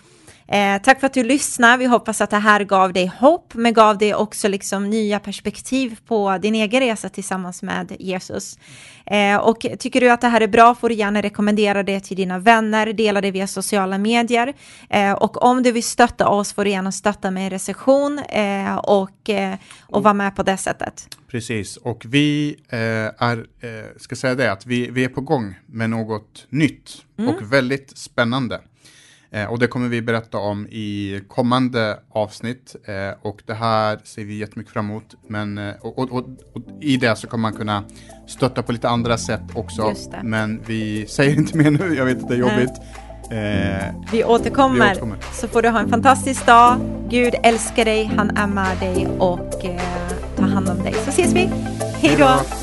Eh, 0.52 0.82
tack 0.82 1.00
för 1.00 1.06
att 1.06 1.14
du 1.14 1.24
lyssnar. 1.24 1.78
Vi 1.78 1.86
hoppas 1.86 2.20
att 2.20 2.30
det 2.30 2.36
här 2.36 2.64
gav 2.64 2.92
dig 2.92 3.12
hopp, 3.18 3.54
men 3.54 3.72
gav 3.72 3.98
dig 3.98 4.14
också 4.14 4.48
liksom 4.48 4.90
nya 4.90 5.20
perspektiv 5.20 5.98
på 6.06 6.38
din 6.38 6.54
egen 6.54 6.80
resa 6.80 7.08
tillsammans 7.08 7.62
med 7.62 7.96
Jesus. 7.98 8.58
Eh, 9.06 9.36
och 9.36 9.66
tycker 9.78 10.00
du 10.00 10.10
att 10.10 10.20
det 10.20 10.28
här 10.28 10.40
är 10.40 10.48
bra 10.48 10.74
får 10.74 10.88
du 10.88 10.94
gärna 10.94 11.22
rekommendera 11.22 11.82
det 11.82 12.00
till 12.00 12.16
dina 12.16 12.38
vänner, 12.38 12.92
dela 12.92 13.20
det 13.20 13.30
via 13.30 13.46
sociala 13.46 13.98
medier. 13.98 14.54
Eh, 14.88 15.12
och 15.12 15.42
om 15.42 15.62
du 15.62 15.72
vill 15.72 15.84
stötta 15.84 16.28
oss 16.28 16.52
får 16.52 16.64
du 16.64 16.70
gärna 16.70 16.92
stötta 16.92 17.30
med 17.30 17.44
en 17.44 17.50
recension 17.50 18.18
eh, 18.18 18.76
och, 18.76 19.30
eh, 19.30 19.54
och 19.82 20.02
vara 20.02 20.14
med 20.14 20.36
på 20.36 20.42
det 20.42 20.56
sättet. 20.56 21.16
Precis, 21.28 21.76
och 21.76 22.04
vi 22.08 22.56
är, 22.68 23.46
ska 23.98 24.16
säga 24.16 24.34
det, 24.34 24.52
att 24.52 24.66
vi, 24.66 24.90
vi 24.90 25.04
är 25.04 25.08
på 25.08 25.20
gång 25.20 25.54
med 25.66 25.90
något 25.90 26.46
nytt 26.48 26.90
mm. 27.18 27.34
och 27.34 27.52
väldigt 27.52 27.98
spännande. 27.98 28.60
Eh, 29.32 29.44
och 29.44 29.58
det 29.58 29.66
kommer 29.66 29.88
vi 29.88 30.02
berätta 30.02 30.38
om 30.38 30.66
i 30.66 31.20
kommande 31.28 31.98
avsnitt. 32.10 32.76
Eh, 32.84 33.18
och 33.22 33.42
det 33.46 33.54
här 33.54 33.98
ser 34.04 34.24
vi 34.24 34.38
jättemycket 34.38 34.72
fram 34.72 34.90
emot. 34.90 35.14
Men, 35.28 35.58
eh, 35.58 35.74
och, 35.80 35.98
och, 35.98 36.12
och, 36.12 36.24
och, 36.54 36.62
i 36.80 36.96
det 36.96 37.16
så 37.16 37.26
kommer 37.26 37.42
man 37.42 37.52
kunna 37.52 37.84
stötta 38.26 38.62
på 38.62 38.72
lite 38.72 38.88
andra 38.88 39.18
sätt 39.18 39.42
också. 39.54 39.94
Men 40.22 40.62
vi 40.66 41.06
säger 41.06 41.36
inte 41.36 41.56
mer 41.56 41.70
nu, 41.70 41.94
jag 41.94 42.04
vet 42.04 42.22
att 42.22 42.28
det 42.28 42.34
är 42.34 42.38
jobbigt. 42.38 42.80
Eh, 43.30 43.94
vi, 44.12 44.24
återkommer. 44.24 44.84
vi, 44.84 44.90
återkommer. 44.90 45.18
Så 45.32 45.48
får 45.48 45.62
du 45.62 45.68
ha 45.68 45.80
en 45.80 45.88
fantastisk 45.88 46.46
dag. 46.46 46.76
Gud 47.08 47.34
älskar 47.42 47.84
dig, 47.84 48.10
han 48.16 48.36
är 48.36 48.46
med 48.46 48.78
dig 48.78 49.08
och 49.18 49.64
eh, 49.64 49.80
tar 50.36 50.46
hand 50.46 50.68
om 50.68 50.82
dig. 50.82 50.94
Så 50.94 51.10
ses 51.10 51.32
vi. 51.32 51.50
Hej 52.00 52.16
då! 52.18 52.59